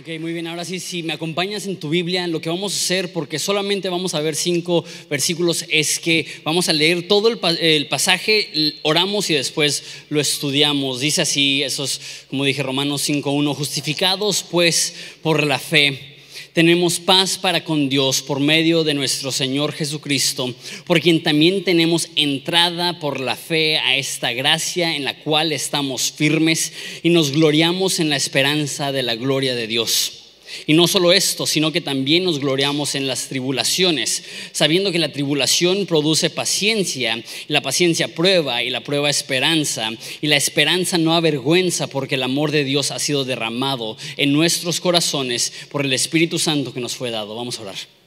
[0.00, 0.46] Ok, muy bien.
[0.46, 3.90] Ahora sí, si me acompañas en tu Biblia, lo que vamos a hacer, porque solamente
[3.90, 9.34] vamos a ver cinco versículos, es que vamos a leer todo el, pasaje, oramos y
[9.34, 11.00] después lo estudiamos.
[11.00, 16.11] Dice así, esos, como dije, Romanos 5.1, justificados pues por la fe
[16.52, 20.54] tenemos paz para con Dios por medio de nuestro Señor Jesucristo,
[20.86, 26.12] por quien también tenemos entrada por la fe a esta gracia en la cual estamos
[26.12, 30.21] firmes y nos gloriamos en la esperanza de la gloria de Dios.
[30.66, 35.12] Y no solo esto, sino que también nos gloriamos en las tribulaciones, sabiendo que la
[35.12, 41.86] tribulación produce paciencia, la paciencia prueba, y la prueba esperanza, y la esperanza no avergüenza,
[41.86, 46.72] porque el amor de Dios ha sido derramado en nuestros corazones por el Espíritu Santo
[46.72, 47.34] que nos fue dado.
[47.34, 48.01] Vamos a orar.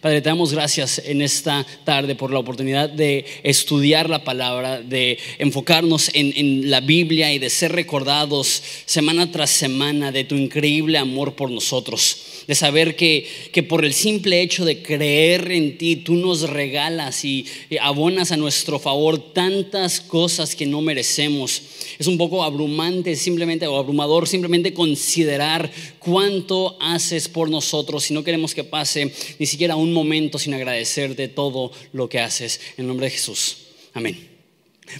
[0.00, 5.18] Padre, te damos gracias en esta tarde por la oportunidad de estudiar la palabra, de
[5.38, 11.34] enfocarnos en, la Biblia y de ser recordados semana tras semana de tu increíble amor
[11.34, 16.14] por nosotros, de saber que, que por el simple hecho de creer en ti, tú
[16.14, 17.46] nos regalas y
[17.80, 21.62] abonas a nuestro favor tantas cosas que no merecemos.
[21.98, 28.24] Es un poco abrumante simplemente o abrumador simplemente considerar cuánto haces por nosotros y no
[28.24, 32.60] queremos que pase ni siquiera un momento sin agradecerte todo lo que haces.
[32.76, 33.56] En nombre de Jesús.
[33.92, 34.33] Amén.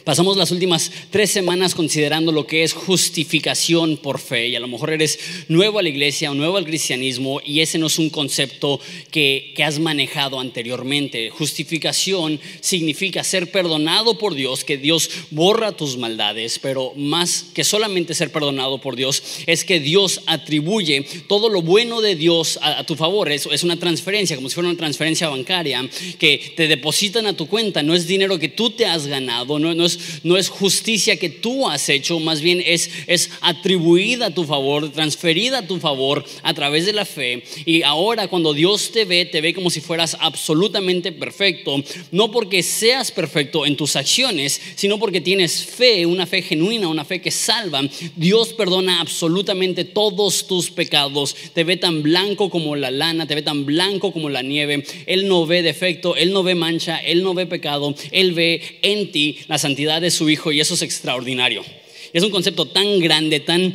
[0.02, 4.66] Pasamos las últimas tres semanas considerando lo que es justificación por fe y a lo
[4.66, 5.18] mejor eres
[5.48, 8.80] nuevo a la iglesia o nuevo al cristianismo y ese no es un concepto
[9.10, 11.28] que, que, has manejado anteriormente.
[11.28, 18.14] Justificación significa ser perdonado por Dios, que Dios borra tus maldades, pero más que solamente
[18.14, 22.96] ser perdonado por Dios es que Dios atribuye todo lo bueno de Dios a, tu
[22.96, 23.30] favor.
[23.30, 25.86] Eso es una transferencia, como si fuera una transferencia bancaria
[26.18, 27.82] que te depositan a tu cuenta.
[27.82, 31.88] No es dinero que tú te has ganado, no no, es, justicia que tú has
[31.88, 36.86] hecho, más bien es, es atribuida a tu favor, transferida a tu favor a través
[36.86, 37.42] de la fe.
[37.64, 42.62] Y ahora cuando Dios te ve, te ve como si fueras absolutamente perfecto, no porque
[42.62, 47.30] seas perfecto en tus acciones, sino porque tienes fe, una fe genuina, una fe que
[47.30, 47.82] salva.
[48.16, 53.42] Dios perdona absolutamente todos tus pecados, te ve tan blanco como la lana, te ve
[53.42, 54.84] tan blanco como la nieve.
[55.06, 59.10] Él no ve defecto, Él no ve mancha, Él no ve pecado, Él ve en
[59.10, 61.64] ti las santidad de su Hijo y eso es extraordinario.
[62.12, 63.74] Es un concepto tan grande, tan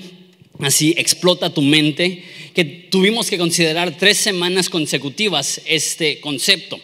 [0.59, 2.23] así, explota tu mente,
[2.53, 6.79] que tuvimos que considerar tres semanas consecutivas este concepto.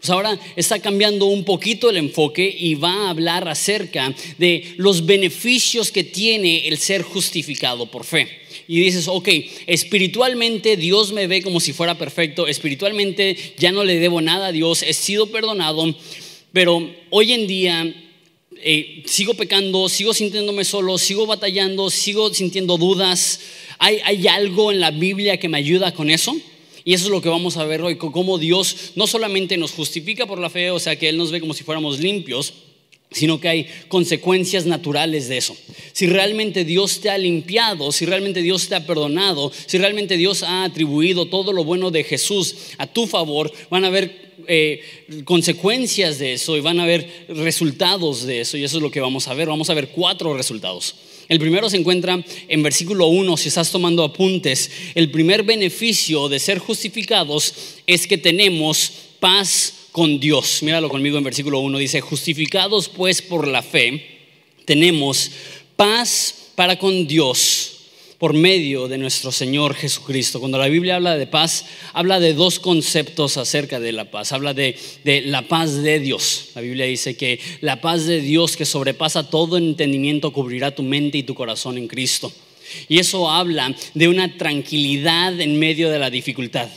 [0.00, 5.06] Pues ahora está cambiando un poquito el enfoque y va a hablar acerca de los
[5.06, 8.28] beneficios que tiene el ser justificado por fe.
[8.66, 9.28] Y dices, ok,
[9.66, 14.52] espiritualmente Dios me ve como si fuera perfecto, espiritualmente ya no le debo nada a
[14.52, 15.94] Dios, he sido perdonado,
[16.52, 18.07] pero hoy en día
[18.62, 23.40] eh, sigo pecando, sigo sintiéndome solo, sigo batallando, sigo sintiendo dudas.
[23.78, 26.36] ¿Hay, ¿Hay algo en la Biblia que me ayuda con eso?
[26.84, 30.26] Y eso es lo que vamos a ver hoy, cómo Dios no solamente nos justifica
[30.26, 32.54] por la fe, o sea, que Él nos ve como si fuéramos limpios,
[33.10, 35.56] sino que hay consecuencias naturales de eso.
[35.92, 40.42] Si realmente Dios te ha limpiado, si realmente Dios te ha perdonado, si realmente Dios
[40.42, 46.18] ha atribuido todo lo bueno de Jesús a tu favor, van a haber eh, consecuencias
[46.18, 49.28] de eso y van a haber resultados de eso y eso es lo que vamos
[49.28, 49.48] a ver.
[49.48, 50.94] Vamos a ver cuatro resultados.
[51.28, 54.70] El primero se encuentra en versículo 1, si estás tomando apuntes.
[54.94, 57.54] El primer beneficio de ser justificados
[57.86, 60.62] es que tenemos paz con Dios.
[60.62, 61.78] Míralo conmigo en versículo 1.
[61.78, 64.02] Dice, justificados pues por la fe,
[64.64, 65.30] tenemos
[65.76, 67.77] paz para con Dios
[68.18, 70.40] por medio de nuestro Señor Jesucristo.
[70.40, 74.32] Cuando la Biblia habla de paz, habla de dos conceptos acerca de la paz.
[74.32, 74.76] Habla de,
[75.26, 76.48] la paz de Dios.
[76.56, 81.18] La Biblia dice que la paz de Dios que sobrepasa todo entendimiento cubrirá tu mente
[81.18, 82.32] y tu corazón en Cristo.
[82.88, 86.68] Y eso habla de una tranquilidad en medio de la dificultad,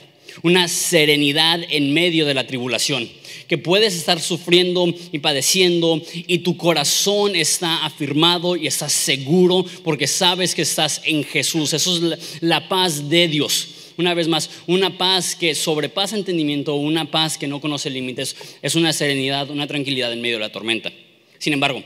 [0.44, 3.10] una serenidad en medio de la tribulación
[3.51, 10.07] que puedes estar sufriendo y padeciendo y tu corazón está afirmado y estás seguro porque
[10.07, 11.74] sabes que estás en Jesús.
[11.74, 13.68] Eso es la, paz de Dios.
[13.98, 18.75] Una vez más, una paz que sobrepasa entendimiento, una paz que no conoce límites, es
[18.75, 20.94] una serenidad, una tranquilidad en medio de la tormenta.
[21.38, 21.84] Sin embargo,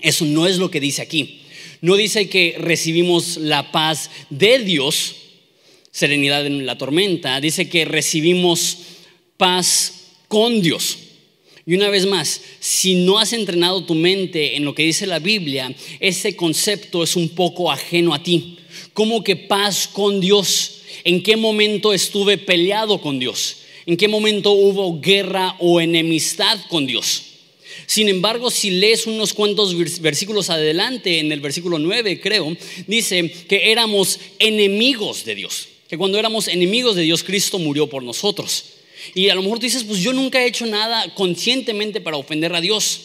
[0.00, 1.42] eso no es lo que dice aquí.
[1.82, 5.16] No dice que recibimos la paz de Dios,
[5.94, 8.78] serenidad en la tormenta, dice que recibimos
[9.36, 10.98] paz con Dios.
[11.66, 15.20] Y una vez más, si no has entrenado tu mente en lo que dice la
[15.20, 18.58] Biblia, ese concepto es un poco ajeno a ti.
[18.92, 20.80] ¿Cómo que paz con Dios?
[21.04, 23.58] ¿En qué momento estuve peleado con Dios?
[23.86, 27.22] ¿En qué momento hubo guerra o enemistad con Dios?
[27.86, 32.56] Sin embargo, si lees unos cuantos versículos adelante, en el versículo 9 creo,
[32.88, 38.02] dice que éramos enemigos de Dios, que cuando éramos enemigos de Dios, Cristo murió por
[38.02, 38.64] nosotros.
[39.14, 42.54] Y a lo mejor tú dices, pues yo nunca he hecho nada conscientemente para ofender
[42.54, 43.00] a Dios.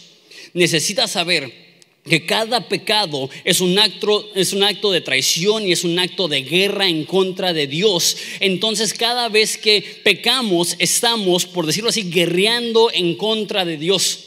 [0.53, 1.69] Necesitas saber
[2.09, 6.27] que cada pecado es un, acto, es un acto de traición y es un acto
[6.27, 8.17] de guerra en contra de Dios.
[8.39, 14.25] Entonces cada vez que pecamos estamos, por decirlo así, guerreando en contra de Dios.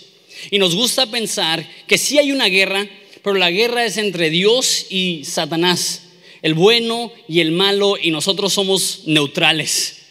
[0.51, 2.89] Y nos gusta pensar que sí hay una guerra,
[3.23, 6.03] pero la guerra es entre Dios y Satanás,
[6.43, 10.03] el bueno y el malo, y nosotros somos neutrales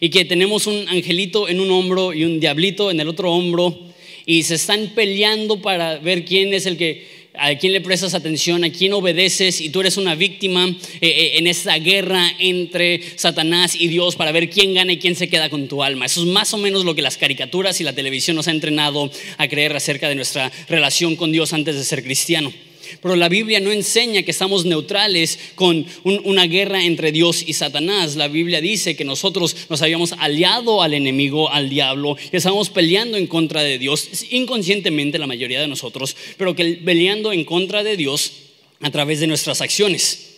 [0.00, 3.78] y que tenemos un angelito en un hombro y un diablito en el otro hombro
[4.26, 8.62] y se están peleando para ver quién es el que a quién le prestas atención,
[8.62, 13.74] a quién obedeces y tú eres una víctima eh, eh, en esta guerra entre Satanás
[13.74, 16.06] y Dios para ver quién gana y quién se queda con tu alma.
[16.06, 19.10] Eso es más o menos lo que las caricaturas y la televisión nos ha entrenado
[19.36, 22.52] a creer acerca de nuestra relación con Dios antes de ser cristiano.
[23.00, 28.16] Pero la Biblia no enseña que estamos neutrales con una guerra entre Dios y Satanás.
[28.16, 33.16] La Biblia dice que nosotros nos habíamos aliado al enemigo, al diablo, y estábamos peleando
[33.16, 37.96] en contra de Dios, inconscientemente la mayoría de nosotros, pero que peleando en contra de
[37.96, 38.32] Dios
[38.80, 40.34] a través de nuestras acciones.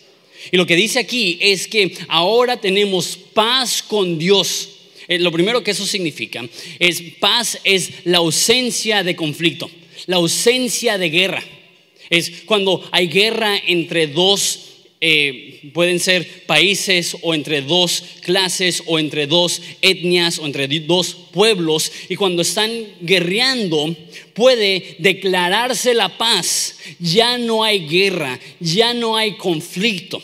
[0.51, 4.69] Y lo que dice aquí es que ahora tenemos paz con Dios.
[5.07, 6.47] Eh, lo primero que eso significa
[6.79, 9.69] es paz es la ausencia de conflicto,
[10.05, 11.43] la ausencia de guerra.
[12.09, 14.59] Es cuando hay guerra entre dos,
[14.99, 21.15] eh, pueden ser países o entre dos clases o entre dos etnias o entre dos
[21.31, 21.91] pueblos.
[22.09, 22.71] Y cuando están
[23.01, 23.95] guerreando,
[24.33, 26.77] puede declararse la paz.
[26.99, 30.21] Ya no hay guerra, ya no hay conflicto.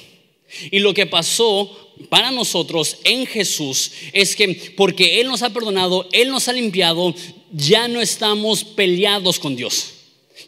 [0.71, 6.07] Y lo que pasó para nosotros en Jesús es que porque Él nos ha perdonado,
[6.11, 7.13] Él nos ha limpiado,
[7.51, 9.92] ya no estamos peleados con Dios.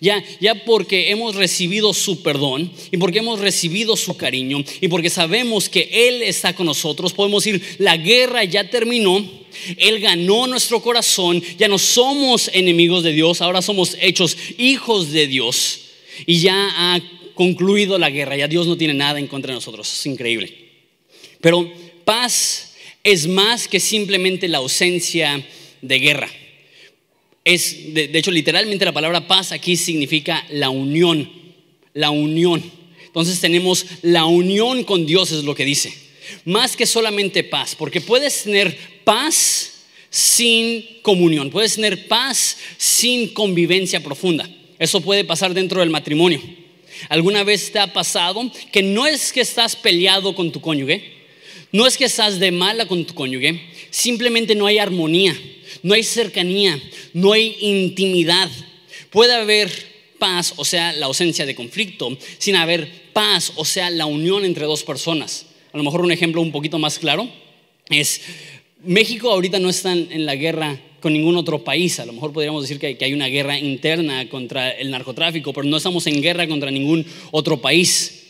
[0.02, 5.10] Ya, ya porque hemos recibido su perdón y porque hemos recibido su cariño y porque
[5.10, 9.26] sabemos que Él está con nosotros, podemos decir, la guerra ya terminó,
[9.78, 15.28] Él ganó nuestro corazón, ya no somos enemigos de Dios, ahora somos hechos hijos de
[15.28, 15.82] Dios
[16.26, 17.02] y ya ha
[17.34, 20.54] concluido la guerra, ya Dios no tiene nada en contra de nosotros, es increíble.
[21.40, 21.72] Pero
[22.04, 25.46] paz es más que simplemente la ausencia
[25.82, 26.30] de guerra
[27.46, 31.32] es, de, hecho, literalmente la palabra paz aquí significa la unión,
[31.94, 32.64] la unión.
[33.06, 35.94] Entonces tenemos la unión con Dios, es lo que dice.
[36.44, 44.04] Más que solamente paz, porque puedes tener paz sin comunión, puedes tener paz sin convivencia
[44.04, 44.50] profunda.
[44.80, 46.42] Eso puede pasar dentro del matrimonio.
[47.10, 51.14] ¿Alguna vez te ha pasado que no es que estás peleado con tu cónyuge?
[51.72, 55.38] No es que estás de mala con tu cónyuge, simplemente no hay armonía
[55.86, 56.82] no hay cercanía,
[57.14, 58.50] no hay intimidad.
[59.12, 59.70] Puede haber
[60.18, 64.66] paz, o sea, la ausencia de conflicto, sin haber paz, o sea, la unión entre
[64.66, 65.46] dos personas.
[65.74, 67.30] A lo mejor un ejemplo un poquito más claro
[67.92, 68.20] es,
[68.84, 72.00] México ahorita no está en la guerra con ningún otro país.
[72.00, 75.78] A lo mejor podríamos decir que, hay una guerra interna contra el narcotráfico, pero no
[75.78, 78.24] estamos en guerra contra ningún otro país.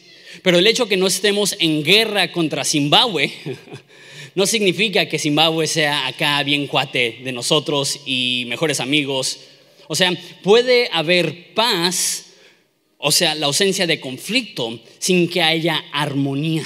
[0.44, 3.32] Pero el hecho que no estemos en guerra contra Zimbabue
[4.36, 9.40] no significa que Zimbabue sea acá bien cuate de nosotros y mejores amigos.
[9.88, 10.12] O sea,
[10.44, 12.26] puede haber paz,
[12.98, 16.66] o sea, la ausencia de conflicto, sin que haya armonía.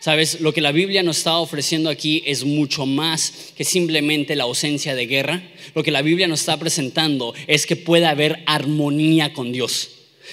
[0.00, 4.44] Sabes, lo que la Biblia nos está ofreciendo aquí es mucho más que simplemente la
[4.44, 5.42] ausencia de guerra.
[5.74, 9.90] Lo que la Biblia nos está presentando es que puede haber armonía con Dios.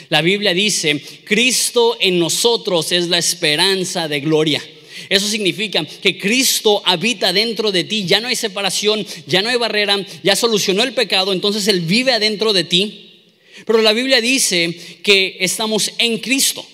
[0.09, 4.61] La Biblia dice, Cristo en nosotros es la esperanza de gloria.
[5.09, 9.57] Eso significa que Cristo habita dentro de ti, ya no hay separación, ya no hay
[9.57, 13.07] barrera, ya solucionó el pecado, entonces Él vive adentro de ti.
[13.65, 16.65] Pero la Biblia dice que estamos en Cristo.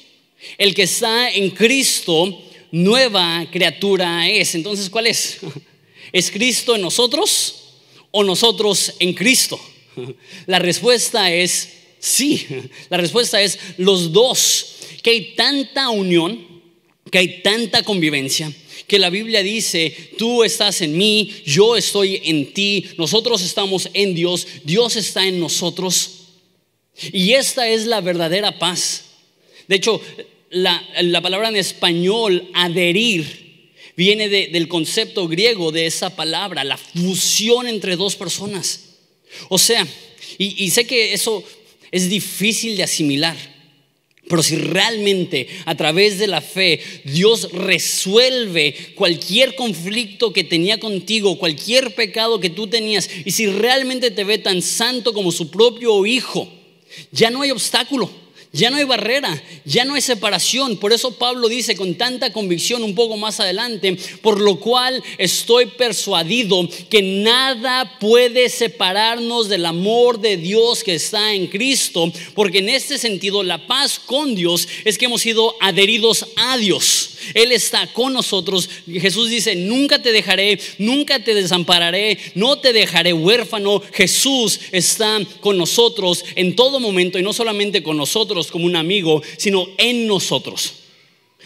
[0.57, 4.55] El que está en Cristo, nueva criatura es.
[4.55, 5.39] Entonces, ¿cuál es?
[6.11, 7.55] ¿Es Cristo en nosotros
[8.11, 9.59] o nosotros en Cristo?
[10.45, 12.47] La respuesta es sí.
[12.89, 14.73] La respuesta es los dos.
[15.03, 16.46] Que hay tanta unión
[17.11, 18.51] que hay tanta convivencia,
[18.87, 24.15] que la Biblia dice, tú estás en mí, yo estoy en ti, nosotros estamos en
[24.15, 26.11] Dios, Dios está en nosotros.
[27.11, 29.05] Y esta es la verdadera paz.
[29.67, 30.01] De hecho,
[30.49, 30.81] la,
[31.21, 38.15] palabra en español, adherir, viene del concepto griego de esa palabra, la fusión entre dos
[38.15, 38.95] personas.
[39.49, 39.85] O sea,
[40.37, 41.43] y sé que eso
[41.91, 43.56] es difícil de asimilar.
[44.27, 51.37] Pero si realmente a través de la fe Dios resuelve cualquier conflicto que tenía contigo,
[51.37, 56.05] cualquier pecado que tú tenías, y si realmente te ve tan santo como su propio
[56.05, 56.51] hijo,
[57.11, 60.77] ya no hay obstáculo ya no hay barrera, ya no hay separación.
[60.77, 65.65] Por eso Pablo dice con tanta convicción un poco más adelante, por lo cual estoy
[65.65, 72.69] persuadido que nada puede separarnos del amor de Dios que está en Cristo, porque en
[72.69, 77.11] este sentido la paz con Dios es que hemos sido adheridos a Dios.
[77.33, 78.69] Él está con nosotros.
[78.89, 83.81] Jesús dice, nunca te dejaré, nunca te desampararé, no te dejaré huérfano.
[83.91, 89.23] Jesús está con nosotros en todo momento y no solamente con nosotros como un amigo,
[89.37, 90.73] sino en nosotros.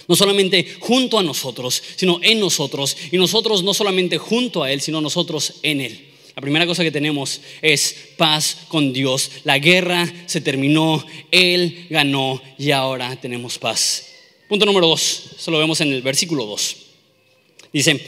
[0.09, 2.97] No solamente junto a nosotros, sino en nosotros.
[3.09, 6.07] Y nosotros no solamente junto a Él, sino nosotros en Él.
[6.35, 9.31] La primera cosa que tenemos es paz con Dios.
[9.45, 14.07] La guerra se terminó, Él ganó y ahora tenemos paz.
[14.51, 16.75] Punto número dos, eso lo vemos en el versículo 2.
[17.71, 18.05] Dice,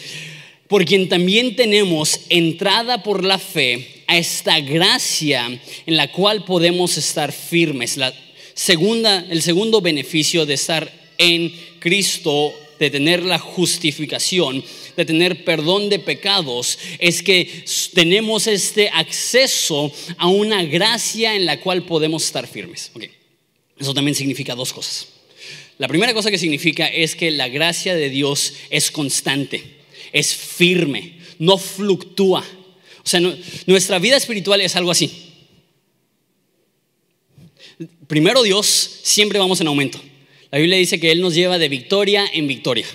[0.68, 5.48] por quien también tenemos entrada por la fe a esta gracia
[5.86, 7.96] en la cual podemos estar firmes.
[7.96, 8.14] La
[8.64, 14.64] segunda, el segundo beneficio de estar en Cristo, de tener la justificación,
[14.96, 21.60] de tener perdón de pecados, es que tenemos este acceso a una gracia en la
[21.60, 22.90] cual podemos estar firmes.
[23.78, 25.10] Eso también significa dos cosas.
[25.78, 29.62] La primera cosa que significa es que la gracia de Dios es constante,
[30.14, 32.46] es firme, no fluctúa.
[33.04, 33.20] O sea,
[33.66, 35.33] nuestra vida espiritual es algo así.
[38.08, 40.00] Primero Dios, siempre vamos en aumento.
[40.52, 42.86] La Biblia dice que Él nos lleva de victoria en victoria.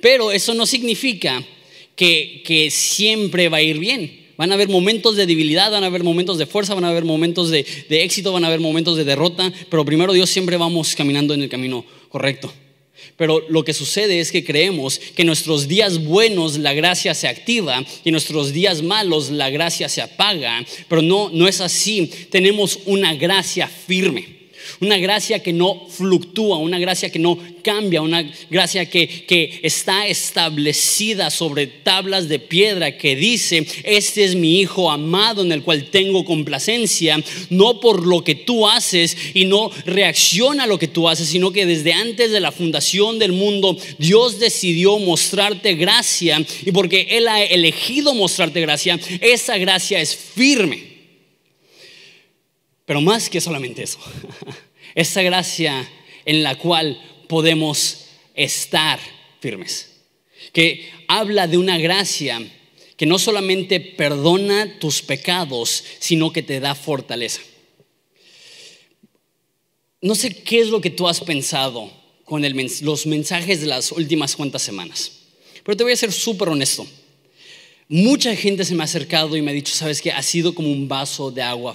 [0.00, 1.42] Pero eso no significa
[1.96, 4.28] que, siempre va a ir bien.
[4.36, 7.04] Van a haber momentos de debilidad, van a haber momentos de fuerza, van a haber
[7.04, 11.34] momentos de, éxito, van a haber momentos de derrota, pero primero Dios siempre vamos caminando
[11.34, 12.52] en el camino correcto.
[13.18, 17.26] Pero lo que sucede es que creemos que en nuestros días buenos la gracia se
[17.26, 22.10] activa y en nuestros días malos la gracia se apaga, pero no, no es así.
[22.30, 24.37] Tenemos una gracia firme.
[24.80, 30.06] Una gracia que no fluctúa, una gracia que no cambia, una gracia que, que está
[30.06, 35.90] establecida sobre tablas de piedra que dice, este es mi Hijo amado en el cual
[35.90, 41.08] tengo complacencia, no por lo que tú haces y no reacciona a lo que tú
[41.08, 46.72] haces, sino que desde antes de la fundación del mundo Dios decidió mostrarte gracia y
[46.72, 50.98] porque Él ha elegido mostrarte gracia, esa gracia es firme.
[52.84, 53.98] Pero más que solamente eso,
[54.98, 55.88] esa gracia
[56.24, 58.98] en la cual podemos estar
[59.38, 59.90] firmes,
[60.52, 62.40] que habla de una gracia
[62.96, 67.40] que no solamente perdona tus pecados, sino que te da fortaleza.
[70.00, 71.92] No sé qué es lo que tú has pensado
[72.24, 72.42] con
[72.82, 75.12] los mensajes de las últimas cuantas semanas,
[75.62, 76.84] pero te voy a ser súper honesto.
[77.90, 80.70] Mucha gente se me ha acercado y me ha dicho, sabes que ha sido como
[80.70, 81.74] un vaso de agua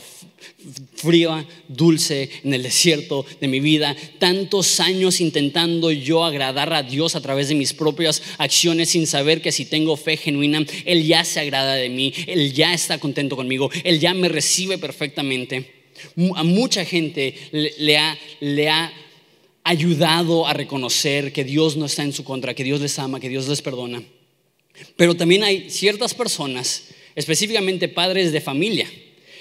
[0.95, 7.15] fría, dulce en el desierto de mi vida, tantos años intentando yo agradar a Dios
[7.15, 11.23] a través de mis propias acciones sin saber que si tengo fe genuina, Él ya
[11.23, 15.83] se agrada de mí, Él ya está contento conmigo, Él ya me recibe perfectamente.
[16.35, 17.73] A mucha gente le
[18.39, 18.93] le ha
[19.63, 23.29] ayudado a reconocer que Dios no está en su contra, que Dios les ama, que
[23.29, 24.03] Dios les perdona.
[24.95, 28.89] Pero también hay ciertas personas, específicamente padres de familia,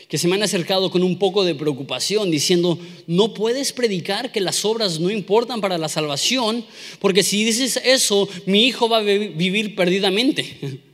[0.08, 4.40] que se me han acercado con un poco de preocupación diciendo, no puedes predicar que
[4.40, 6.66] las obras no importan para la salvación,
[6.98, 10.58] porque si dices eso, mi hijo va a vivir perdidamente.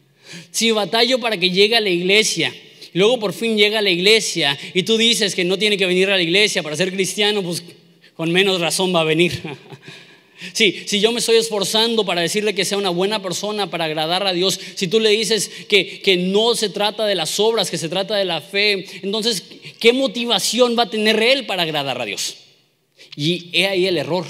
[0.50, 2.54] Si batallo para que llegue a la iglesia,
[2.92, 6.10] luego por fin llega a la iglesia y tú dices que no tiene que venir
[6.10, 7.62] a la iglesia para ser cristiano, pues
[8.14, 9.40] con menos razón va a venir.
[10.52, 14.26] Sí, si yo me estoy esforzando para decirle que sea una buena persona, para agradar
[14.26, 17.78] a Dios, si tú le dices que, que no se trata de las obras, que
[17.78, 19.42] se trata de la fe, entonces,
[19.80, 22.36] ¿qué motivación va a tener él para agradar a Dios?
[23.16, 24.26] Y he ahí el error,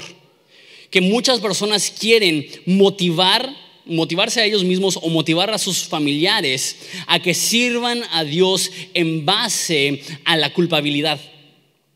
[0.89, 6.75] que muchas personas quieren motivar, motivarse a ellos mismos o motivar a sus familiares
[7.05, 11.19] a que sirvan a Dios en base a la culpabilidad.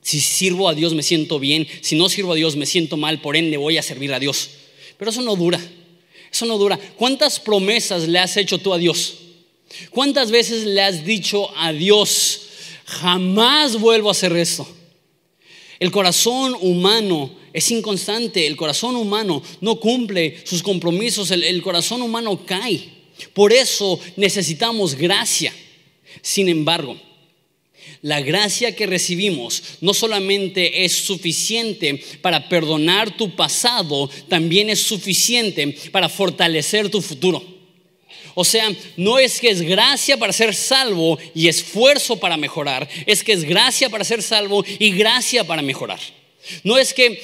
[0.03, 3.21] Si sirvo a Dios me siento bien, si no sirvo a Dios me siento mal,
[3.21, 4.49] por ende voy a servir a Dios.
[4.97, 5.59] Pero eso no dura.
[6.31, 6.77] Eso no dura.
[6.97, 9.15] ¿Cuántas promesas le has hecho tú a Dios?
[9.89, 12.41] ¿Cuántas veces le has dicho a Dios,
[12.85, 14.67] jamás vuelvo a hacer esto?
[15.79, 22.01] El corazón humano es inconstante, el corazón humano no cumple sus compromisos, el, el corazón
[22.01, 22.81] humano cae.
[23.33, 25.53] Por eso necesitamos gracia.
[26.21, 26.97] Sin embargo,
[28.03, 35.69] la gracia que recibimos no solamente es suficiente para perdonar tu pasado, también es suficiente
[35.89, 37.43] para fortalecer tu futuro.
[38.35, 43.23] O sea, no es que es gracia para ser salvo y esfuerzo para mejorar, es
[43.23, 45.99] que es gracia para ser salvo y gracia para mejorar.
[46.63, 47.21] No es que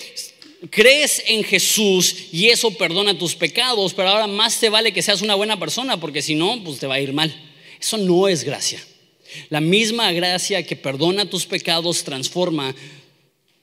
[0.70, 5.22] crees en Jesús y eso perdona tus pecados, pero ahora más te vale que seas
[5.22, 7.36] una buena persona porque si no, pues te va a ir mal.
[7.82, 8.82] Eso no es gracia.
[9.50, 12.76] La misma gracia que perdona tus pecados transforma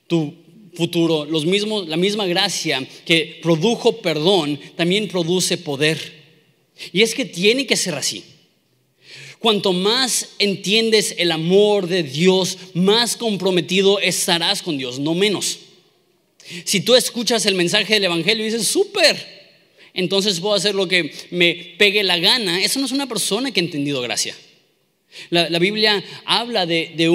[0.06, 0.34] tu
[0.74, 1.24] futuro.
[1.24, 5.98] Los mismos, la misma gracia que produjo perdón también produce poder.
[6.92, 8.24] Y es que tiene que ser así.
[9.38, 15.58] Cuanto más entiendes el amor de Dios, más comprometido estarás con Dios, no menos.
[16.64, 19.16] Si tú escuchas el mensaje del Evangelio y dices, súper,
[19.94, 23.60] entonces puedo hacer lo que me pegue la gana, eso no es una persona que
[23.60, 24.34] ha entendido gracia.
[25.30, 27.08] La, Biblia habla de,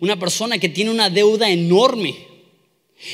[0.00, 2.14] una persona que tiene una deuda enorme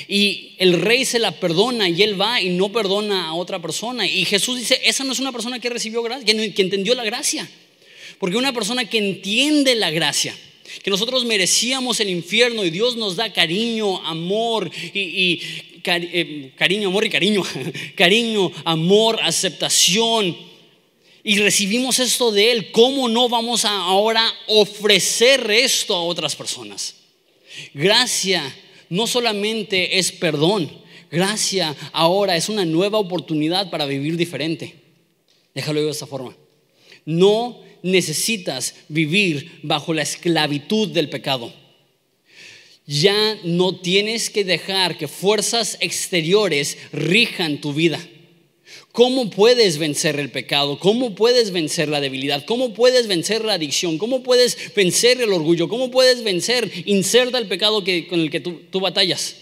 [0.09, 4.07] y el rey se la perdona y él va y no perdona a otra persona.
[4.07, 7.49] Y Jesús dice, esa no es una persona que recibió gracia, que, entendió la gracia.
[8.19, 10.37] Porque una persona que entiende la gracia,
[10.83, 15.41] que nosotros merecíamos el infierno y Dios nos da cariño, amor y,
[15.85, 17.43] eh, cariño, amor y cariño,
[17.97, 20.52] cariño, amor, aceptación
[21.25, 26.97] y recibimos esto de Él, ¿cómo no vamos a ahora ofrecer esto a otras personas?
[27.75, 28.43] Gracia
[28.89, 30.71] no solamente es perdón,
[31.11, 34.75] gracia ahora es una nueva oportunidad para vivir diferente.
[35.55, 36.37] Déjalo de esta forma.
[37.07, 41.55] No necesitas vivir bajo la esclavitud del pecado.
[42.87, 47.99] Ya no tienes que dejar que fuerzas exteriores rijan tu vida.
[48.93, 50.79] ¿Cómo puedes vencer el pecado?
[50.79, 52.45] ¿Cómo puedes vencer la debilidad?
[52.45, 53.97] ¿Cómo puedes vencer la adicción?
[53.97, 55.67] ¿Cómo puedes vencer el orgullo?
[55.67, 59.37] ¿Cómo puedes vencer, inserta el pecado que, con el que tú, batallas?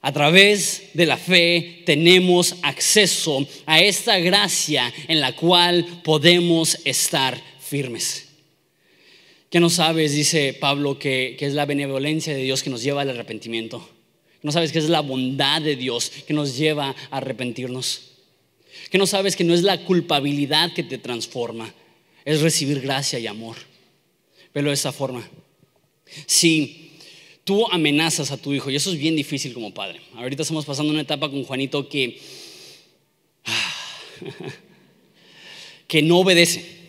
[0.00, 7.38] A través de la fe tenemos acceso a esta gracia en la cual podemos estar
[7.60, 8.28] firmes.
[9.50, 13.02] ¿Qué no sabes, dice Pablo, que, que es la benevolencia de Dios que nos lleva
[13.02, 13.86] al arrepentimiento?
[14.42, 18.09] ¿No sabes que es la bondad de Dios que nos lleva a arrepentirnos?
[18.90, 21.72] Que no sabes que no es la culpabilidad que te transforma,
[22.24, 23.56] es recibir gracia y amor.
[24.52, 25.28] Velo de esa forma.
[26.26, 26.90] Si
[27.44, 30.00] tú amenazas a tu hijo, y eso es bien difícil como padre.
[30.14, 32.20] Ahorita estamos pasando una etapa con Juanito que,
[35.86, 36.80] que no obedece.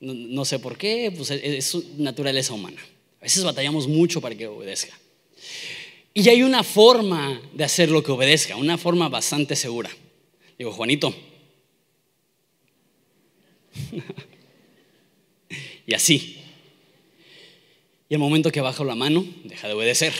[0.00, 2.82] No, sé por qué, pues es su naturaleza humana.
[3.20, 4.98] A veces batallamos mucho para que obedezca.
[6.12, 9.90] Y hay una forma de hacer lo que obedezca, una forma bastante segura.
[10.58, 11.14] Digo, Juanito,
[15.86, 16.38] y así.
[18.08, 20.12] Y el momento que bajo la mano, deja de obedecer.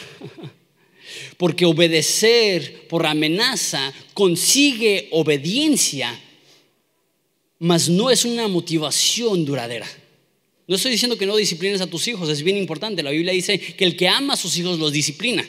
[1.36, 6.18] Porque obedecer por amenaza consigue obediencia,
[7.58, 9.86] mas no es una motivación duradera.
[10.66, 13.02] No estoy diciendo que no disciplines a tus hijos, es bien importante.
[13.02, 15.46] La Biblia dice que el que ama a sus hijos los disciplina.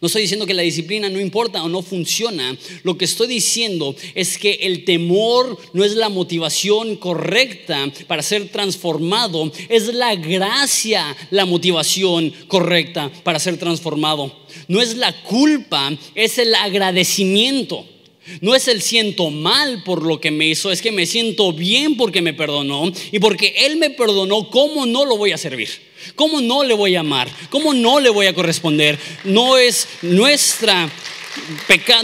[0.00, 2.56] No estoy diciendo que la disciplina no importa o no funciona.
[2.82, 8.48] Lo que estoy diciendo es que el temor no es la motivación correcta para ser
[8.48, 9.52] transformado.
[9.68, 14.34] Es la gracia la motivación correcta para ser transformado.
[14.68, 17.86] No es la culpa, es el agradecimiento.
[18.40, 21.96] No es el siento mal por lo que me hizo, es que me siento bien
[21.96, 25.68] porque me perdonó y porque Él me perdonó, ¿cómo no lo voy a servir?
[26.14, 27.28] ¿Cómo no le voy a amar?
[27.50, 28.98] ¿Cómo no le voy a corresponder?
[29.24, 30.90] No es nuestra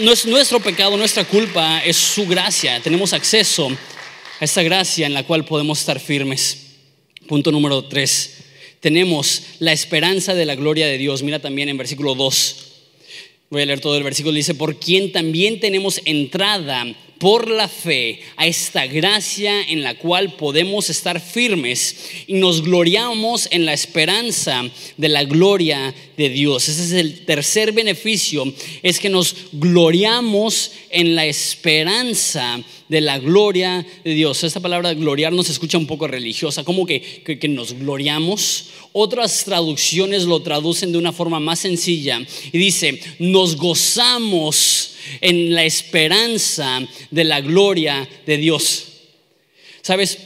[0.00, 2.80] no es nuestro pecado, nuestra culpa, es su gracia.
[2.80, 6.66] Tenemos acceso a esta gracia en la cual podemos estar firmes.
[7.26, 8.34] Punto número tres.
[8.80, 11.22] Tenemos la esperanza de la gloria de Dios.
[11.22, 12.56] Mira también en versículo 2.
[13.48, 14.34] Voy a leer todo el versículo.
[14.34, 16.84] Dice, por quien también tenemos entrada
[17.18, 23.48] por la fe a esta gracia en la cual podemos estar firmes y nos gloriamos
[23.52, 24.64] en la esperanza
[24.96, 26.68] de la gloria de Dios.
[26.68, 33.86] Ese es el tercer beneficio, es que nos gloriamos en la esperanza de la gloria
[34.04, 34.44] de Dios.
[34.44, 38.66] Esta palabra gloriar nos escucha un poco religiosa, como que, que, nos gloriamos.
[38.98, 42.18] Otras traducciones lo traducen de una forma más sencilla
[42.50, 46.80] y dice, nos gozamos en la esperanza
[47.10, 48.86] de la gloria de Dios.
[49.82, 50.16] ¿Sabes?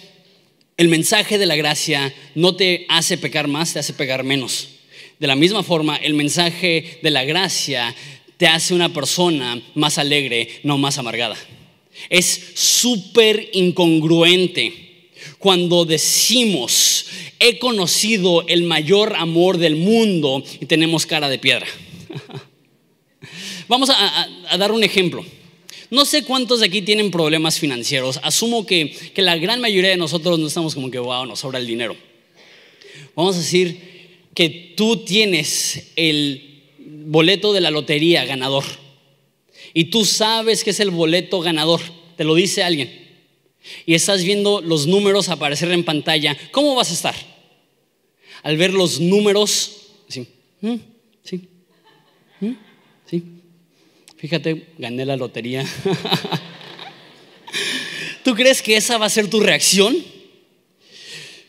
[0.76, 4.68] El mensaje de la gracia no te hace pecar más, te hace pecar menos.
[5.18, 7.92] De la misma forma, el mensaje de la gracia
[8.36, 11.36] te hace una persona más alegre, no más amargada.
[12.08, 14.89] Es súper incongruente
[15.38, 17.06] cuando decimos,
[17.38, 21.66] he conocido el mayor amor del mundo y tenemos cara de piedra.
[23.68, 25.24] Vamos a, dar un ejemplo.
[25.90, 28.20] No sé cuántos de aquí tienen problemas financieros.
[28.22, 31.58] Asumo que, que, la gran mayoría de nosotros no estamos como que, wow, nos sobra
[31.58, 31.96] el dinero.
[33.14, 33.90] Vamos a decir
[34.34, 38.64] que tú tienes el boleto de la lotería ganador.
[39.74, 41.80] Y tú sabes que es el boleto ganador,
[42.16, 43.09] te lo dice alguien.
[43.86, 46.36] Y estás viendo los números aparecer en pantalla.
[46.50, 47.14] ¿Cómo vas a estar?
[48.42, 50.26] Al ver los números, así,
[50.60, 50.76] ¿Mm?
[51.22, 51.48] sí,
[52.40, 52.52] ¿Mm?
[53.06, 53.22] sí.
[54.16, 55.64] Fíjate, gané la lotería.
[58.24, 59.96] ¿Tú crees que esa va a ser tu reacción?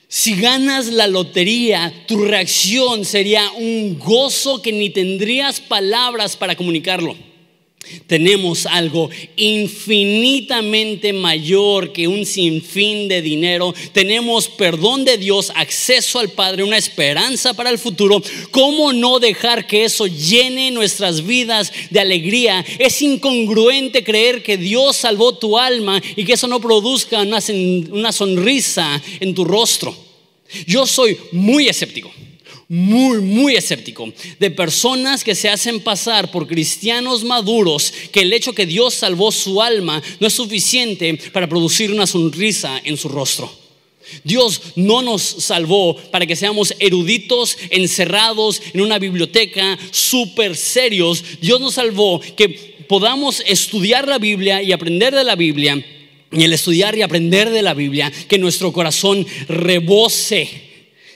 [0.08, 7.16] Si ganas la lotería, tu reacción sería un gozo que ni tendrías palabras para comunicarlo.
[8.08, 13.74] Tenemos algo infinitamente mayor que un sinfín de dinero.
[13.94, 18.22] Tenemos perdón de Dios, acceso al Padre, una esperanza para el futuro.
[18.52, 22.66] ¿Cómo no dejar que eso llene nuestras vidas de alegría?
[22.80, 27.40] Es incongruente creer que Dios salvó tu alma y que eso no produzca una,
[27.92, 29.96] una sonrisa en tu rostro.
[30.68, 32.12] Yo soy muy escéptico
[32.72, 38.54] muy, muy escéptico de personas que se hacen pasar por cristianos maduros, que el hecho
[38.54, 43.52] que Dios salvó su alma no es suficiente para producir una sonrisa en su rostro.
[44.24, 51.26] Dios no nos salvó para que seamos eruditos, encerrados en una biblioteca, súper serios.
[51.42, 55.86] Dios nos salvó que podamos estudiar la Biblia y aprender de la Biblia.
[56.32, 60.50] Y el estudiar y aprender de la Biblia, que nuestro corazón rebose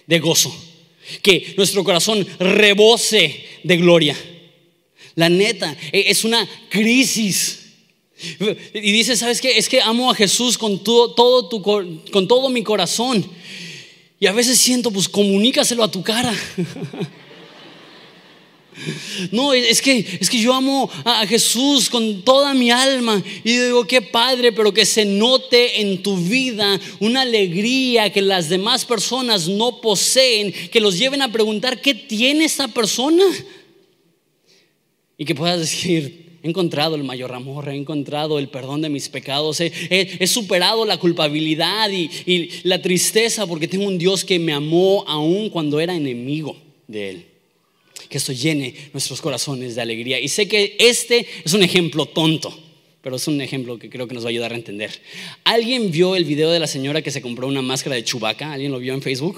[0.06, 0.65] de gozo
[1.22, 4.18] que nuestro corazón rebose de gloria.
[5.16, 7.62] La neta, e, es una crisis.
[8.74, 9.58] Y dice, ¿sabes qué?
[9.58, 13.26] Es que amo a Jesús con todo, todo tu, con todo mi corazón.
[14.20, 16.34] Y a veces siento, pues comunícaselo a tu cara.
[19.32, 23.24] No, es que, es que yo amo a Jesús con toda mi alma.
[23.44, 28.50] Y digo, qué padre, pero que se note en tu vida una alegría que las
[28.50, 33.24] demás personas no poseen, que los lleven a preguntar, ¿qué tiene esta persona?
[35.18, 39.08] Y que puedas decir, he encontrado el mayor amor, he encontrado el perdón de mis
[39.08, 45.06] pecados, he, superado la culpabilidad y la tristeza porque tengo un Dios que me amó
[45.08, 46.58] aún cuando era enemigo
[46.88, 47.35] de Él
[48.10, 50.20] que esto llene nuestros corazones de alegría.
[50.20, 52.58] Y sé que este es un ejemplo tonto,
[53.02, 54.92] pero es un ejemplo que creo que nos va a ayudar a entender.
[55.44, 58.52] ¿Alguien vio el video de la señora que se compró una máscara de Chubaca?
[58.52, 59.38] ¿Alguien lo vio en Facebook?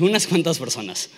[0.00, 1.10] Unas cuantas personas.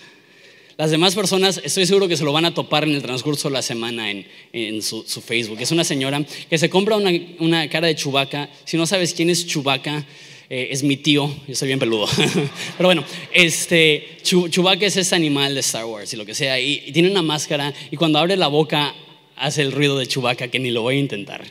[0.76, 3.52] Las demás personas, estoy seguro que se lo van a topar en el transcurso de
[3.52, 5.58] la semana en, su, Facebook.
[5.60, 8.48] Es una señora que se compra una, una cara de Chubaca.
[8.64, 10.06] Si no sabes quién es Chubaca,
[10.52, 12.08] eh, es mi tío, yo soy bien peludo.
[12.76, 16.90] Pero bueno, este, Chewbacca es ese animal de Star Wars y lo que sea, y,
[16.90, 18.92] tiene una máscara y cuando abre la boca
[19.36, 21.44] hace el ruido de Chewbacca que ni lo voy a intentar.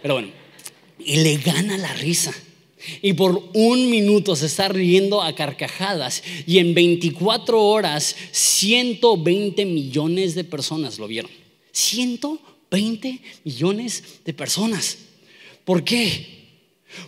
[0.00, 0.28] Pero bueno,
[1.04, 2.32] y le gana la risa.
[3.02, 10.36] Y por un minuto se está riendo a carcajadas y en 24 horas 120 millones
[10.36, 11.30] de personas lo vieron.
[11.72, 14.98] 120 millones de personas.
[15.64, 16.43] ¿Por qué?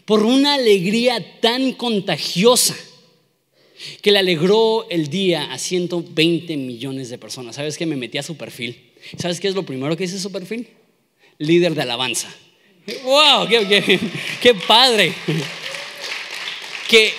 [0.05, 2.77] Por una alegría tan contagiosa
[4.03, 7.57] que le alegró el día a 120 millones de personas.
[7.57, 7.87] ¿Sabes qué?
[7.87, 8.92] Me metí a su perfil.
[9.18, 10.68] ¿Sabes qué es lo primero que dice su perfil?
[11.38, 12.35] Líder de alabanza.
[13.05, 13.49] ¡Wow!
[13.49, 15.12] ¡Qué, padre!
[16.88, 17.12] Que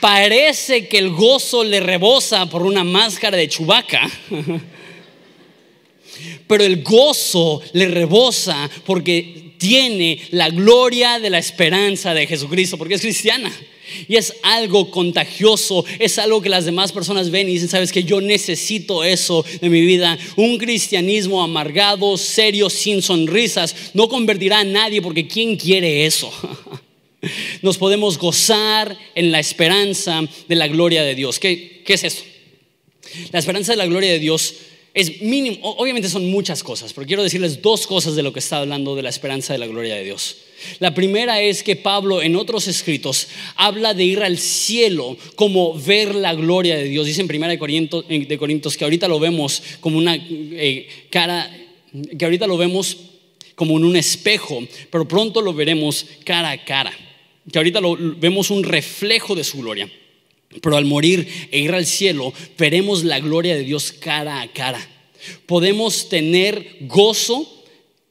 [0.00, 4.08] parece que el gozo le rebosa por una máscara de chubaca.
[6.46, 12.94] Pero el gozo le rebosa porque tiene la gloria de la esperanza de Jesucristo, porque
[12.94, 13.52] es cristiana.
[14.06, 18.04] Y es algo contagioso, es algo que las demás personas ven y dicen, sabes que
[18.04, 20.18] yo necesito eso de mi vida.
[20.36, 26.30] Un cristianismo amargado, serio, sin sonrisas, no convertirá a nadie porque ¿quién quiere eso?
[27.62, 31.38] Nos podemos gozar en la esperanza de la gloria de Dios.
[31.38, 32.22] ¿Qué, qué es eso?
[33.32, 34.54] La esperanza de la gloria de Dios
[34.98, 38.58] es mínimo, obviamente son muchas cosas, pero quiero decirles dos cosas de lo que está
[38.58, 40.38] hablando de la esperanza de la gloria de Dios.
[40.80, 46.16] La primera es que Pablo en otros escritos habla de ir al cielo como ver
[46.16, 47.06] la gloria de Dios.
[47.06, 51.48] Dice en primera de Corintios, de Corintios que ahorita lo vemos como una eh, cara
[52.18, 52.96] que ahorita lo vemos
[53.54, 56.92] como en un espejo, pero pronto lo veremos cara a cara,
[57.52, 59.88] que ahorita lo vemos un reflejo de su gloria.
[60.62, 64.80] Pero al morir e ir al cielo, veremos la gloria de Dios cara a cara.
[65.46, 67.46] Podemos tener gozo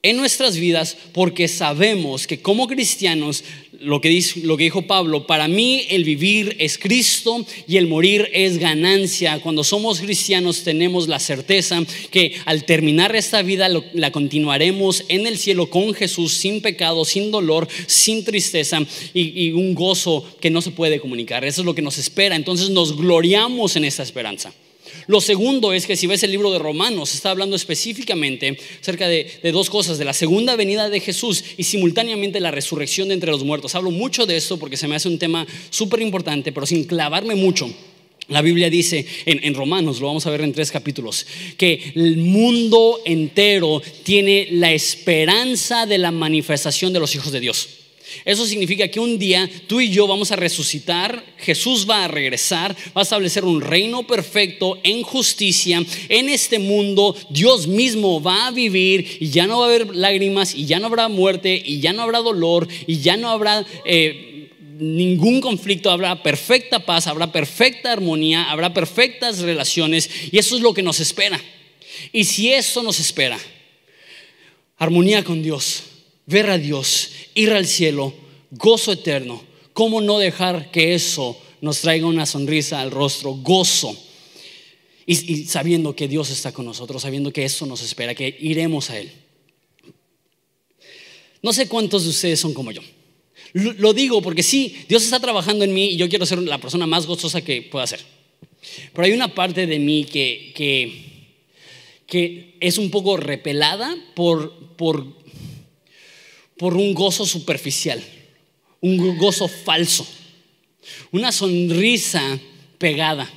[0.04, 3.44] en nuestras vidas porque sabemos que como cristianos,
[3.80, 9.40] lo que, dijo Pablo, para mí el vivir es Cristo y el morir es ganancia.
[9.40, 15.38] Cuando somos cristianos tenemos la certeza que al terminar esta vida la continuaremos en el
[15.38, 18.82] cielo con Jesús sin pecado, sin dolor, sin tristeza
[19.14, 21.46] y, y un gozo que no se puede comunicar.
[21.46, 22.36] Eso es lo que nos espera.
[22.36, 24.54] Entonces nos gloriamos en esta esperanza.
[25.08, 29.40] Lo segundo es que si ves el libro de Romanos, está hablando específicamente acerca de,
[29.54, 33.44] dos cosas, de la segunda venida de Jesús y simultáneamente la resurrección de entre los
[33.44, 33.74] muertos.
[33.76, 37.36] Hablo mucho de esto porque se me hace un tema súper importante, pero sin clavarme
[37.36, 37.74] mucho.
[38.28, 41.26] La Biblia dice en, en, Romanos, lo vamos a ver en tres capítulos,
[41.58, 47.87] que el mundo entero tiene la esperanza de la manifestación de los hijos de Dios.
[48.26, 52.76] Eso significa que un día tú y yo vamos a resucitar, Jesús va a regresar,
[52.96, 58.52] va a establecer un reino perfecto en justicia en este mundo, Dios mismo va a
[58.52, 61.94] vivir y ya no va a haber lágrimas y ya no habrá muerte y ya
[61.94, 63.66] no habrá dolor y ya no habrá...
[63.86, 64.34] Eh,
[64.80, 70.74] ningún conflicto, habrá perfecta paz, habrá perfecta armonía, habrá perfectas relaciones y eso es lo
[70.74, 71.42] que nos espera.
[72.12, 73.40] Y si eso nos espera,
[74.78, 75.84] armonía con Dios,
[76.28, 78.14] ver a Dios, ir al cielo,
[78.52, 79.42] gozo eterno.
[79.74, 83.98] ¿Cómo no dejar que eso nos traiga una sonrisa al rostro, gozo?
[85.06, 89.00] Y, sabiendo que Dios está con nosotros, sabiendo que eso nos espera, que iremos a
[89.00, 89.12] Él.
[91.42, 92.82] No sé cuántos de ustedes son como yo.
[93.54, 96.86] Lo, digo porque sí, Dios está trabajando en mí y yo quiero ser la persona
[96.86, 98.02] más gozosa que pueda ser.
[98.92, 101.38] Pero hay una parte de mí que, que,
[102.06, 105.16] que es un poco repelada por, por
[106.58, 108.04] por un gozo superficial,
[108.82, 110.08] un gozo falso,
[111.12, 112.40] una sonrisa
[112.78, 113.32] pegada,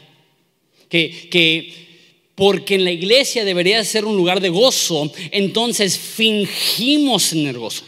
[0.89, 1.91] que, que
[2.35, 7.85] porque en la iglesia debería ser un lugar de gozo, entonces fingimos tener gozo.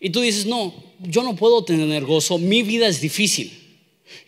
[0.00, 3.52] Y tú dices, no, yo no puedo tener gozo, mi vida es difícil.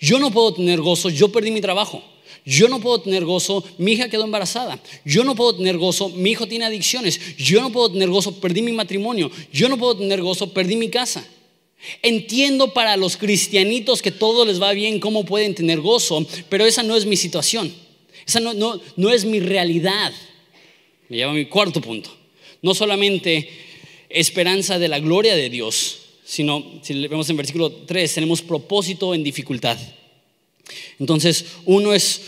[0.01, 2.03] Yo no puedo tener gozo, yo perdí mi trabajo.
[2.45, 4.81] Yo no puedo tener gozo, mi hija quedó embarazada.
[5.05, 7.37] Yo no puedo tener gozo, mi hijo tiene adicciones.
[7.37, 9.31] Yo no puedo tener gozo, perdí mi matrimonio.
[9.53, 11.25] Yo no puedo tener gozo, perdí mi casa.
[12.03, 16.83] Entiendo para los cristianitos que todo les va bien, cómo pueden tener gozo, pero esa
[16.83, 17.73] no es mi situación.
[18.27, 20.13] Esa no, es mi realidad.
[21.09, 22.11] Me lleva a mi cuarto punto.
[22.61, 23.49] No solamente
[24.09, 29.25] esperanza de la gloria de Dios, sino, si vemos en versículo 3, tenemos propósito en
[29.25, 29.79] dificultad.
[30.99, 32.21] Entonces, uno es,